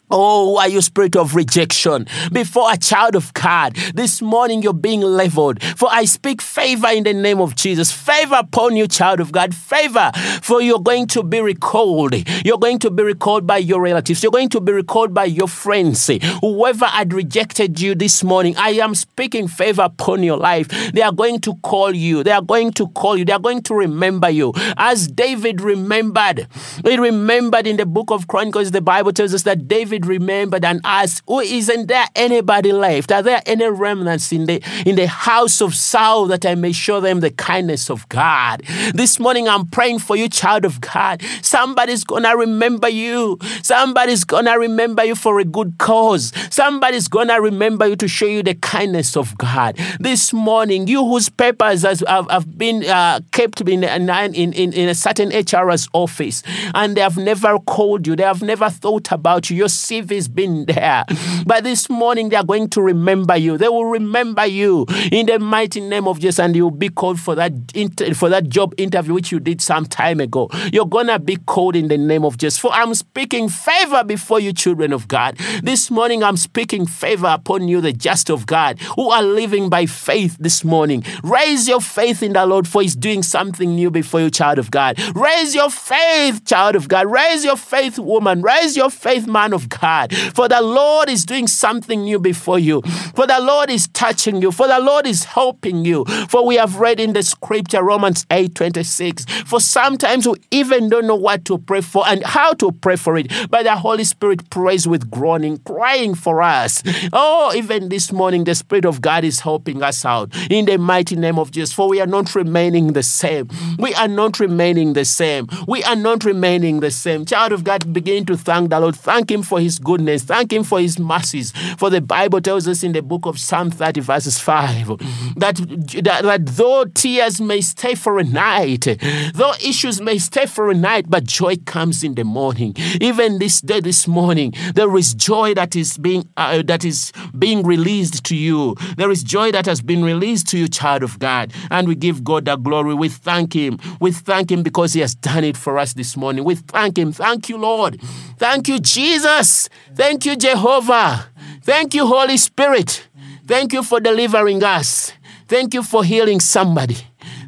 Oh, 0.10 0.58
are 0.58 0.70
you 0.70 0.80
spirit 0.80 1.18
of 1.18 1.36
rejection 1.36 2.08
before 2.32 2.72
a 2.72 2.78
child 2.78 3.14
of 3.18 3.34
God? 3.34 3.76
This 3.94 4.22
morning 4.22 4.62
you're 4.62 4.72
being 4.72 5.02
leveled. 5.02 5.62
For 5.62 5.90
I 5.92 6.06
speak 6.06 6.42
favor 6.42 6.88
in 6.88 7.04
the 7.04 7.14
name 7.14 7.42
of 7.42 7.58
Jesus. 7.58 7.92
Favor 7.92 8.36
upon 8.36 8.78
you, 8.78 8.88
child 8.88 9.20
of 9.20 9.34
God. 9.34 9.54
Favor. 9.54 10.12
For 10.42 10.62
you're 10.62 10.80
going 10.80 11.08
to 11.08 11.24
be 11.24 11.42
recalled. 11.42 12.16
You're 12.46 12.58
going 12.58 12.80
to 12.80 12.90
be 12.90 13.04
recalled 13.04 13.46
by 13.46 13.58
your 13.58 13.82
relatives. 13.82 14.24
You're 14.24 14.32
going 14.32 14.48
to 14.50 14.62
be 14.62 14.72
recalled 14.72 15.14
by 15.14 15.26
your 15.26 15.50
friends. 15.50 16.08
Whoever 16.40 16.86
had 16.86 17.14
rejected 17.14 17.82
you 17.82 17.94
this 17.94 18.24
morning, 18.24 18.56
I 18.58 18.70
am 18.70 18.96
speaking 18.96 19.50
favor 19.50 19.82
upon 19.82 20.24
your 20.24 20.38
life. 20.38 20.70
They 20.94 21.02
are 21.02 21.12
going 21.12 21.42
to 21.42 21.56
call 21.56 21.94
you. 21.94 22.24
They 22.24 22.32
are 22.32 22.42
going 22.42 22.72
to 22.74 22.88
call 22.88 23.18
you. 23.18 23.26
They 23.26 23.34
are 23.34 23.40
going 23.40 23.62
to 23.64 23.76
remember 23.76 24.30
you. 24.30 24.54
As 24.78 25.10
David 25.10 25.60
remembered. 25.60 26.48
He 26.86 26.96
remembered 26.96 27.68
in 27.68 27.76
the 27.76 27.86
book 27.86 28.10
of 28.10 28.30
Chronicles, 28.30 28.72
the 28.72 28.80
Bible 28.80 29.12
tells 29.12 29.34
us 29.34 29.44
that 29.44 29.68
David 29.68 29.97
Remembered 30.06 30.64
and 30.64 30.82
asked, 30.84 31.24
"Oh, 31.28 31.40
isn't 31.40 31.88
there 31.88 32.06
anybody 32.16 32.72
left? 32.72 33.12
Are 33.12 33.22
there 33.24 33.42
any 33.46 33.68
remnants 33.70 34.32
in 34.32 34.46
the 34.46 34.62
in 34.86 34.96
the 34.96 35.08
house 35.08 35.62
of 35.62 35.76
Saul 35.76 36.28
that 36.28 36.46
I 36.46 36.56
may 36.56 36.72
show 36.72 37.00
them 37.00 37.20
the 37.20 37.32
kindness 37.32 37.90
of 37.90 38.08
God?" 38.10 38.64
This 38.94 39.20
morning 39.20 39.48
I'm 39.48 39.68
praying 39.68 40.00
for 40.00 40.16
you, 40.16 40.30
child 40.30 40.66
of 40.66 40.82
God. 40.82 41.22
Somebody's 41.42 42.04
gonna 42.04 42.36
remember 42.36 42.90
you. 42.90 43.38
Somebody's 43.62 44.24
gonna 44.24 44.58
remember 44.58 45.04
you 45.04 45.16
for 45.16 45.40
a 45.40 45.46
good 45.46 45.78
cause. 45.78 46.32
Somebody's 46.50 47.08
gonna 47.08 47.42
remember 47.42 47.88
you 47.88 47.96
to 47.96 48.08
show 48.08 48.26
you 48.26 48.44
the 48.44 48.56
kindness 48.56 49.16
of 49.18 49.38
God. 49.38 49.78
This 50.00 50.34
morning, 50.34 50.88
you 50.88 51.06
whose 51.06 51.30
papers 51.30 51.84
have, 51.84 52.30
have 52.30 52.58
been 52.58 52.86
uh, 52.86 53.20
kept 53.32 53.62
in, 53.62 53.84
in, 53.84 54.10
in, 54.54 54.74
in 54.74 54.90
a 54.90 54.96
certain 54.96 55.30
HRS 55.32 55.90
office 55.94 56.44
and 56.74 56.96
they 56.96 57.02
have 57.02 57.18
never 57.18 57.60
called 57.60 58.08
you, 58.08 58.16
they 58.16 58.24
have 58.24 58.42
never 58.42 58.70
thought 58.70 59.12
about 59.12 59.50
you. 59.50 59.58
Your 59.58 59.70
CV's 59.88 60.28
been 60.28 60.66
there. 60.66 61.06
But 61.46 61.64
this 61.64 61.90
morning, 61.90 62.30
they 62.30 62.36
are 62.36 62.44
going 62.44 62.70
to 62.72 62.82
remember 62.82 63.38
you. 63.38 63.58
They 63.58 63.70
will 63.70 63.86
remember 63.86 64.46
you 64.46 64.86
in 65.12 65.28
the 65.28 65.40
mighty 65.40 65.80
name 65.80 66.08
of 66.08 66.20
Jesus, 66.20 66.40
and 66.40 66.56
you'll 66.56 66.72
be 66.72 66.90
called 66.90 67.20
for 67.20 67.36
that 67.36 67.54
inter- 67.74 68.14
for 68.14 68.30
that 68.30 68.50
job 68.50 68.74
interview 68.78 69.14
which 69.14 69.32
you 69.32 69.40
did 69.40 69.62
some 69.62 69.86
time 69.86 70.20
ago. 70.20 70.50
You're 70.74 70.86
gonna 70.86 71.20
be 71.20 71.38
called 71.38 71.76
in 71.76 71.88
the 71.88 71.98
name 71.98 72.26
of 72.26 72.38
Jesus. 72.38 72.58
For 72.58 72.72
I'm 72.74 72.94
speaking 72.96 73.48
favor 73.50 74.04
before 74.04 74.40
you, 74.40 74.52
children 74.54 74.92
of 74.92 75.08
God. 75.08 75.38
This 75.64 75.90
morning, 75.90 76.24
I'm 76.24 76.38
speaking 76.38 76.86
favor 76.86 77.28
upon 77.28 77.68
you, 77.68 77.80
the 77.82 77.94
just 77.94 78.30
of 78.30 78.46
God, 78.46 78.80
who 78.96 79.10
are 79.10 79.24
living 79.24 79.70
by 79.70 79.86
faith 79.86 80.38
this 80.40 80.64
morning. 80.64 81.04
Raise 81.24 81.68
your 81.68 81.82
faith 81.82 82.22
in 82.22 82.34
the 82.34 82.46
Lord, 82.46 82.68
for 82.68 82.82
He's 82.82 82.96
doing 82.96 83.24
something 83.24 83.74
new 83.76 83.90
before 83.90 84.20
you, 84.20 84.30
child 84.30 84.60
of 84.60 84.70
God. 84.72 85.00
Raise 85.16 85.56
your 85.56 85.70
faith, 85.70 86.46
child 86.46 86.76
of 86.76 86.88
God. 86.88 87.10
Raise 87.10 87.46
your 87.46 87.58
faith, 87.58 87.98
woman. 87.98 88.42
Raise 88.42 88.76
your 88.76 88.90
faith, 88.90 89.28
man 89.28 89.54
of 89.54 89.70
God. 89.70 89.77
For 89.80 90.48
the 90.48 90.62
Lord 90.62 91.10
is 91.10 91.26
doing 91.26 91.48
something 91.48 92.04
new 92.04 92.20
before 92.20 92.60
you. 92.60 92.82
For 93.16 93.28
the 93.28 93.40
Lord 93.40 93.70
is 93.70 93.88
touching 93.90 94.42
you. 94.42 94.52
For 94.52 94.68
the 94.68 94.80
Lord 94.80 95.06
is 95.06 95.24
helping 95.24 95.86
you. 95.86 96.06
For 96.30 96.46
we 96.46 96.56
have 96.56 96.78
read 96.78 97.00
in 97.00 97.14
the 97.14 97.24
scripture, 97.24 97.84
Romans 97.84 98.26
8 98.32 98.56
26. 98.56 99.26
For 99.46 99.60
sometimes 99.60 100.28
we 100.28 100.36
even 100.52 100.90
don't 100.90 101.08
know 101.08 101.16
what 101.16 101.46
to 101.46 101.58
pray 101.58 101.82
for 101.82 102.08
and 102.08 102.24
how 102.24 102.54
to 102.54 102.72
pray 102.72 102.96
for 102.96 103.18
it. 103.18 103.32
But 103.50 103.64
the 103.64 103.76
Holy 103.76 104.04
Spirit 104.04 104.50
prays 104.50 104.88
with 104.88 105.10
groaning, 105.10 105.58
crying 105.60 106.16
for 106.16 106.42
us. 106.42 106.82
Oh, 107.14 107.54
even 107.56 107.90
this 107.90 108.12
morning, 108.12 108.44
the 108.44 108.56
Spirit 108.56 108.86
of 108.86 109.02
God 109.02 109.24
is 109.24 109.42
helping 109.42 109.84
us 109.84 110.06
out 110.06 110.32
in 110.50 110.66
the 110.66 110.78
mighty 110.78 111.16
name 111.16 111.38
of 111.40 111.52
Jesus. 111.52 111.74
For 111.74 111.90
we 111.90 112.00
are 112.00 112.08
not 112.08 112.34
remaining 112.36 112.94
the 112.94 113.04
same. 113.04 113.50
We 113.78 113.94
are 113.96 114.08
not 114.08 114.40
remaining 114.40 114.94
the 114.94 115.06
same. 115.06 115.48
We 115.68 115.84
are 115.84 115.96
not 115.96 116.24
remaining 116.24 116.80
the 116.80 116.92
same. 116.92 117.26
Child 117.26 117.52
of 117.52 117.64
God, 117.64 117.92
begin 117.92 118.26
to 118.26 118.38
thank 118.38 118.70
the 118.70 118.80
Lord. 118.80 118.96
Thank 118.96 119.32
Him 119.32 119.44
for 119.44 119.60
His 119.60 119.67
his 119.68 119.80
goodness. 119.80 120.24
Thank 120.24 120.54
him 120.54 120.64
for 120.64 120.80
his 120.80 120.98
mercies. 120.98 121.52
For 121.78 121.90
the 121.90 122.00
Bible 122.02 122.40
tells 122.40 122.68
us 122.68 122.84
in 122.84 122.94
the 122.94 123.02
book 123.02 123.26
of 123.26 123.38
Psalm 123.38 123.70
30, 123.70 124.00
verses 124.00 124.40
5, 124.40 124.88
that, 125.36 125.56
that, 126.04 126.22
that 126.24 126.46
though 126.46 126.86
tears 126.86 127.42
may 127.42 127.60
stay 127.60 127.96
for 127.96 128.18
a 128.18 128.24
night, 128.24 128.88
though 129.34 129.54
issues 129.64 130.00
may 130.00 130.18
stay 130.18 130.46
for 130.46 130.72
a 130.72 130.74
night, 130.74 131.10
but 131.10 131.26
joy 131.26 131.58
comes 131.66 132.04
in 132.04 132.16
the 132.16 132.24
morning. 132.24 132.74
Even 133.02 133.40
this 133.40 133.60
day, 133.62 133.82
this 133.82 134.08
morning, 134.08 134.54
there 134.74 134.96
is 134.96 135.14
joy 135.14 135.54
that 135.56 135.76
is 135.76 135.98
being 135.98 136.28
uh, 136.38 136.62
that 136.64 136.86
is 136.86 137.12
being 137.38 137.64
released 137.64 138.24
to 138.26 138.36
you. 138.36 138.76
There 138.96 139.12
is 139.12 139.24
joy 139.24 139.52
that 139.52 139.66
has 139.66 139.82
been 139.82 140.04
released 140.04 140.48
to 140.50 140.58
you, 140.58 140.68
child 140.68 141.04
of 141.04 141.20
God, 141.20 141.52
and 141.70 141.88
we 141.88 141.96
give 141.96 142.24
God 142.24 142.46
the 142.46 142.56
glory. 142.56 142.94
We 142.94 143.10
thank 143.10 143.54
Him. 143.54 143.80
We 144.00 144.12
thank 144.12 144.52
Him 144.52 144.64
because 144.64 144.94
He 144.94 145.02
has 145.02 145.16
done 145.16 145.44
it 145.44 145.58
for 145.58 145.78
us 145.78 145.94
this 145.94 146.16
morning. 146.16 146.44
We 146.44 146.56
thank 146.56 146.98
Him. 146.98 147.12
Thank 147.12 147.50
you, 147.50 147.58
Lord. 147.58 148.00
Thank 148.38 148.68
you, 148.68 148.80
Jesus. 148.80 149.57
Thank 149.96 150.26
you, 150.26 150.36
Jehovah. 150.36 151.28
Thank 151.64 151.94
you, 151.94 152.06
Holy 152.08 152.38
Spirit. 152.38 153.08
Thank 153.46 153.74
you 153.74 153.84
for 153.84 154.00
delivering 154.00 154.64
us. 154.64 155.12
Thank 155.48 155.74
you 155.74 155.84
for 155.84 156.04
healing 156.04 156.40
somebody. 156.40 156.98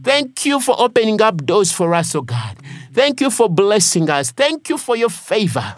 Thank 0.03 0.45
you 0.45 0.59
for 0.59 0.75
opening 0.79 1.21
up 1.21 1.45
doors 1.45 1.71
for 1.71 1.93
us, 1.93 2.15
oh 2.15 2.21
God. 2.21 2.57
Thank 2.93 3.21
you 3.21 3.29
for 3.29 3.49
blessing 3.49 4.09
us. 4.09 4.31
Thank 4.31 4.69
you 4.69 4.77
for 4.77 4.95
your 4.95 5.09
favor, 5.09 5.75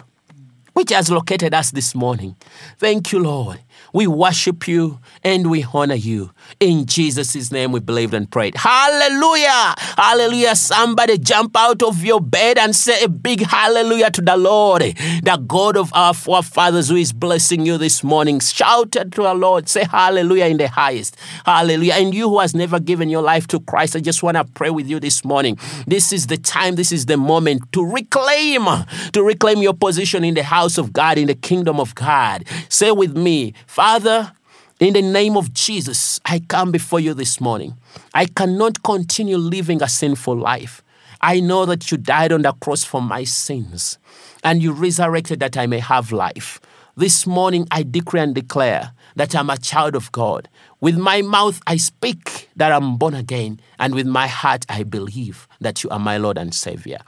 which 0.72 0.90
has 0.90 1.10
located 1.10 1.52
us 1.54 1.72
this 1.72 1.94
morning. 1.94 2.36
Thank 2.78 3.12
you, 3.12 3.18
Lord. 3.18 3.60
We 3.92 4.06
worship 4.06 4.66
you 4.68 5.00
and 5.22 5.50
we 5.50 5.66
honor 5.74 5.96
you. 5.96 6.30
In 6.60 6.86
Jesus' 6.86 7.50
name 7.50 7.72
we 7.72 7.80
believed 7.80 8.14
and 8.14 8.30
prayed. 8.30 8.56
Hallelujah! 8.56 9.74
Hallelujah. 9.96 10.54
Somebody 10.54 11.18
jump 11.18 11.56
out 11.56 11.82
of 11.82 12.04
your 12.04 12.20
bed 12.20 12.58
and 12.58 12.74
say 12.74 13.02
a 13.02 13.08
big 13.08 13.42
hallelujah 13.42 14.10
to 14.12 14.20
the 14.20 14.36
Lord, 14.36 14.82
the 14.82 15.42
God 15.46 15.76
of 15.76 15.92
our 15.94 16.14
forefathers 16.14 16.88
who 16.88 16.96
is 16.96 17.12
blessing 17.12 17.66
you 17.66 17.78
this 17.78 18.04
morning. 18.04 18.40
Shout 18.40 18.92
to 18.92 19.04
the 19.04 19.34
Lord. 19.34 19.68
Say 19.68 19.84
hallelujah 19.84 20.46
in 20.46 20.56
the 20.56 20.68
highest. 20.68 21.16
Hallelujah. 21.44 21.94
And 21.94 22.14
you 22.14 22.28
who 22.28 22.38
has 22.38 22.54
never 22.54 22.78
given 22.78 23.08
your 23.08 23.22
life 23.22 23.46
to 23.48 23.60
Christ, 23.60 23.96
I 23.96 24.00
just 24.00 24.22
want 24.22 24.36
to 24.36 24.44
pray 24.44 24.70
with 24.70 24.88
you 24.88 25.00
this 25.00 25.24
morning. 25.24 25.58
This 25.86 26.12
is 26.12 26.26
the 26.28 26.36
time, 26.36 26.76
this 26.76 26.92
is 26.92 27.06
the 27.06 27.16
moment 27.16 27.70
to 27.72 27.84
reclaim, 27.84 28.66
to 29.12 29.22
reclaim 29.22 29.58
your 29.58 29.74
position 29.74 30.24
in 30.24 30.34
the 30.34 30.42
house 30.42 30.78
of 30.78 30.92
God, 30.92 31.18
in 31.18 31.26
the 31.26 31.34
kingdom 31.34 31.80
of 31.80 31.94
God. 31.94 32.44
Say 32.68 32.90
with 32.92 33.16
me, 33.16 33.54
Father, 33.66 34.32
in 34.82 34.94
the 34.94 35.02
name 35.02 35.36
of 35.36 35.52
Jesus, 35.52 36.20
I 36.24 36.40
come 36.40 36.72
before 36.72 36.98
you 36.98 37.14
this 37.14 37.40
morning. 37.40 37.76
I 38.14 38.26
cannot 38.26 38.82
continue 38.82 39.36
living 39.36 39.82
a 39.82 39.88
sinful 39.88 40.36
life. 40.36 40.82
I 41.20 41.40
know 41.40 41.66
that 41.66 41.90
you 41.90 41.98
died 41.98 42.32
on 42.32 42.42
the 42.42 42.52
cross 42.52 42.82
for 42.82 43.00
my 43.00 43.24
sins 43.24 43.98
and 44.42 44.62
you 44.62 44.72
resurrected 44.72 45.40
that 45.40 45.56
I 45.56 45.66
may 45.66 45.78
have 45.78 46.10
life. 46.10 46.60
This 46.96 47.26
morning, 47.26 47.66
I 47.70 47.84
decree 47.84 48.20
and 48.20 48.34
declare 48.34 48.92
that 49.16 49.34
I'm 49.36 49.50
a 49.50 49.56
child 49.56 49.94
of 49.94 50.10
God. 50.12 50.48
With 50.80 50.98
my 50.98 51.22
mouth, 51.22 51.60
I 51.66 51.76
speak 51.76 52.48
that 52.56 52.72
I'm 52.72 52.96
born 52.96 53.14
again, 53.14 53.60
and 53.78 53.94
with 53.94 54.06
my 54.06 54.26
heart, 54.26 54.66
I 54.68 54.82
believe 54.82 55.48
that 55.60 55.82
you 55.82 55.90
are 55.90 55.98
my 55.98 56.16
Lord 56.16 56.36
and 56.36 56.54
Savior. 56.54 56.98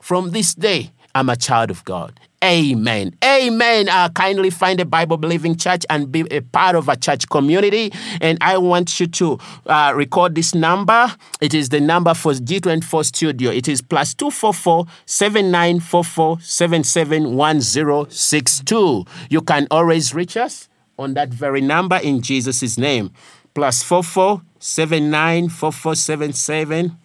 From 0.00 0.30
this 0.30 0.54
day, 0.54 0.92
I'm 1.14 1.28
a 1.28 1.36
child 1.36 1.70
of 1.70 1.84
God. 1.84 2.20
Amen. 2.42 3.14
Amen. 3.24 3.88
Uh, 3.88 4.08
kindly 4.08 4.50
find 4.50 4.80
a 4.80 4.84
Bible 4.84 5.16
believing 5.16 5.54
church 5.54 5.86
and 5.88 6.10
be 6.10 6.22
a 6.32 6.40
part 6.40 6.74
of 6.74 6.88
a 6.88 6.96
church 6.96 7.28
community. 7.28 7.92
And 8.20 8.36
I 8.40 8.58
want 8.58 8.98
you 8.98 9.06
to 9.06 9.38
uh, 9.66 9.92
record 9.94 10.34
this 10.34 10.52
number. 10.52 11.14
It 11.40 11.54
is 11.54 11.68
the 11.68 11.80
number 11.80 12.14
for 12.14 12.32
G24 12.32 13.04
Studio. 13.04 13.52
It 13.52 13.68
is 13.68 13.80
plus 13.80 14.12
244 14.14 14.86
7944 15.06 16.40
771062. 16.40 19.04
You 19.30 19.40
can 19.42 19.68
always 19.70 20.12
reach 20.12 20.36
us 20.36 20.68
on 20.98 21.14
that 21.14 21.28
very 21.28 21.60
number 21.60 21.98
in 21.98 22.22
Jesus' 22.22 22.76
name. 22.76 23.12
Plus 23.54 23.84
44 23.84 24.42
794477. 24.58 26.96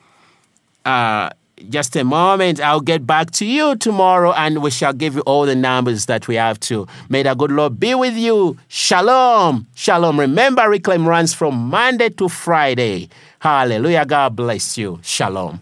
Uh, 0.84 1.30
just 1.70 1.96
a 1.96 2.04
moment. 2.04 2.60
I'll 2.62 2.82
get 2.82 3.06
back 3.06 3.32
to 3.32 3.46
you 3.46 3.76
tomorrow 3.76 4.32
and 4.34 4.62
we 4.62 4.72
shall 4.72 4.94
give 4.94 5.16
you 5.16 5.22
all 5.22 5.46
the 5.46 5.56
numbers 5.56 6.06
that 6.06 6.28
we 6.28 6.36
have 6.36 6.60
to. 6.62 6.88
May 7.10 7.24
the 7.24 7.34
good 7.34 7.52
Lord 7.52 7.80
be 7.80 7.94
with 7.96 8.16
you. 8.16 8.58
Shalom. 8.68 9.68
Shalom. 9.76 10.20
Remember, 10.20 10.70
Reclaim 10.70 11.08
runs 11.08 11.34
from 11.34 11.56
Monday 11.56 12.10
to 12.10 12.30
Friday. 12.30 13.10
Hallelujah. 13.40 14.06
God 14.06 14.36
bless 14.36 14.78
you. 14.78 15.00
Shalom. 15.04 15.60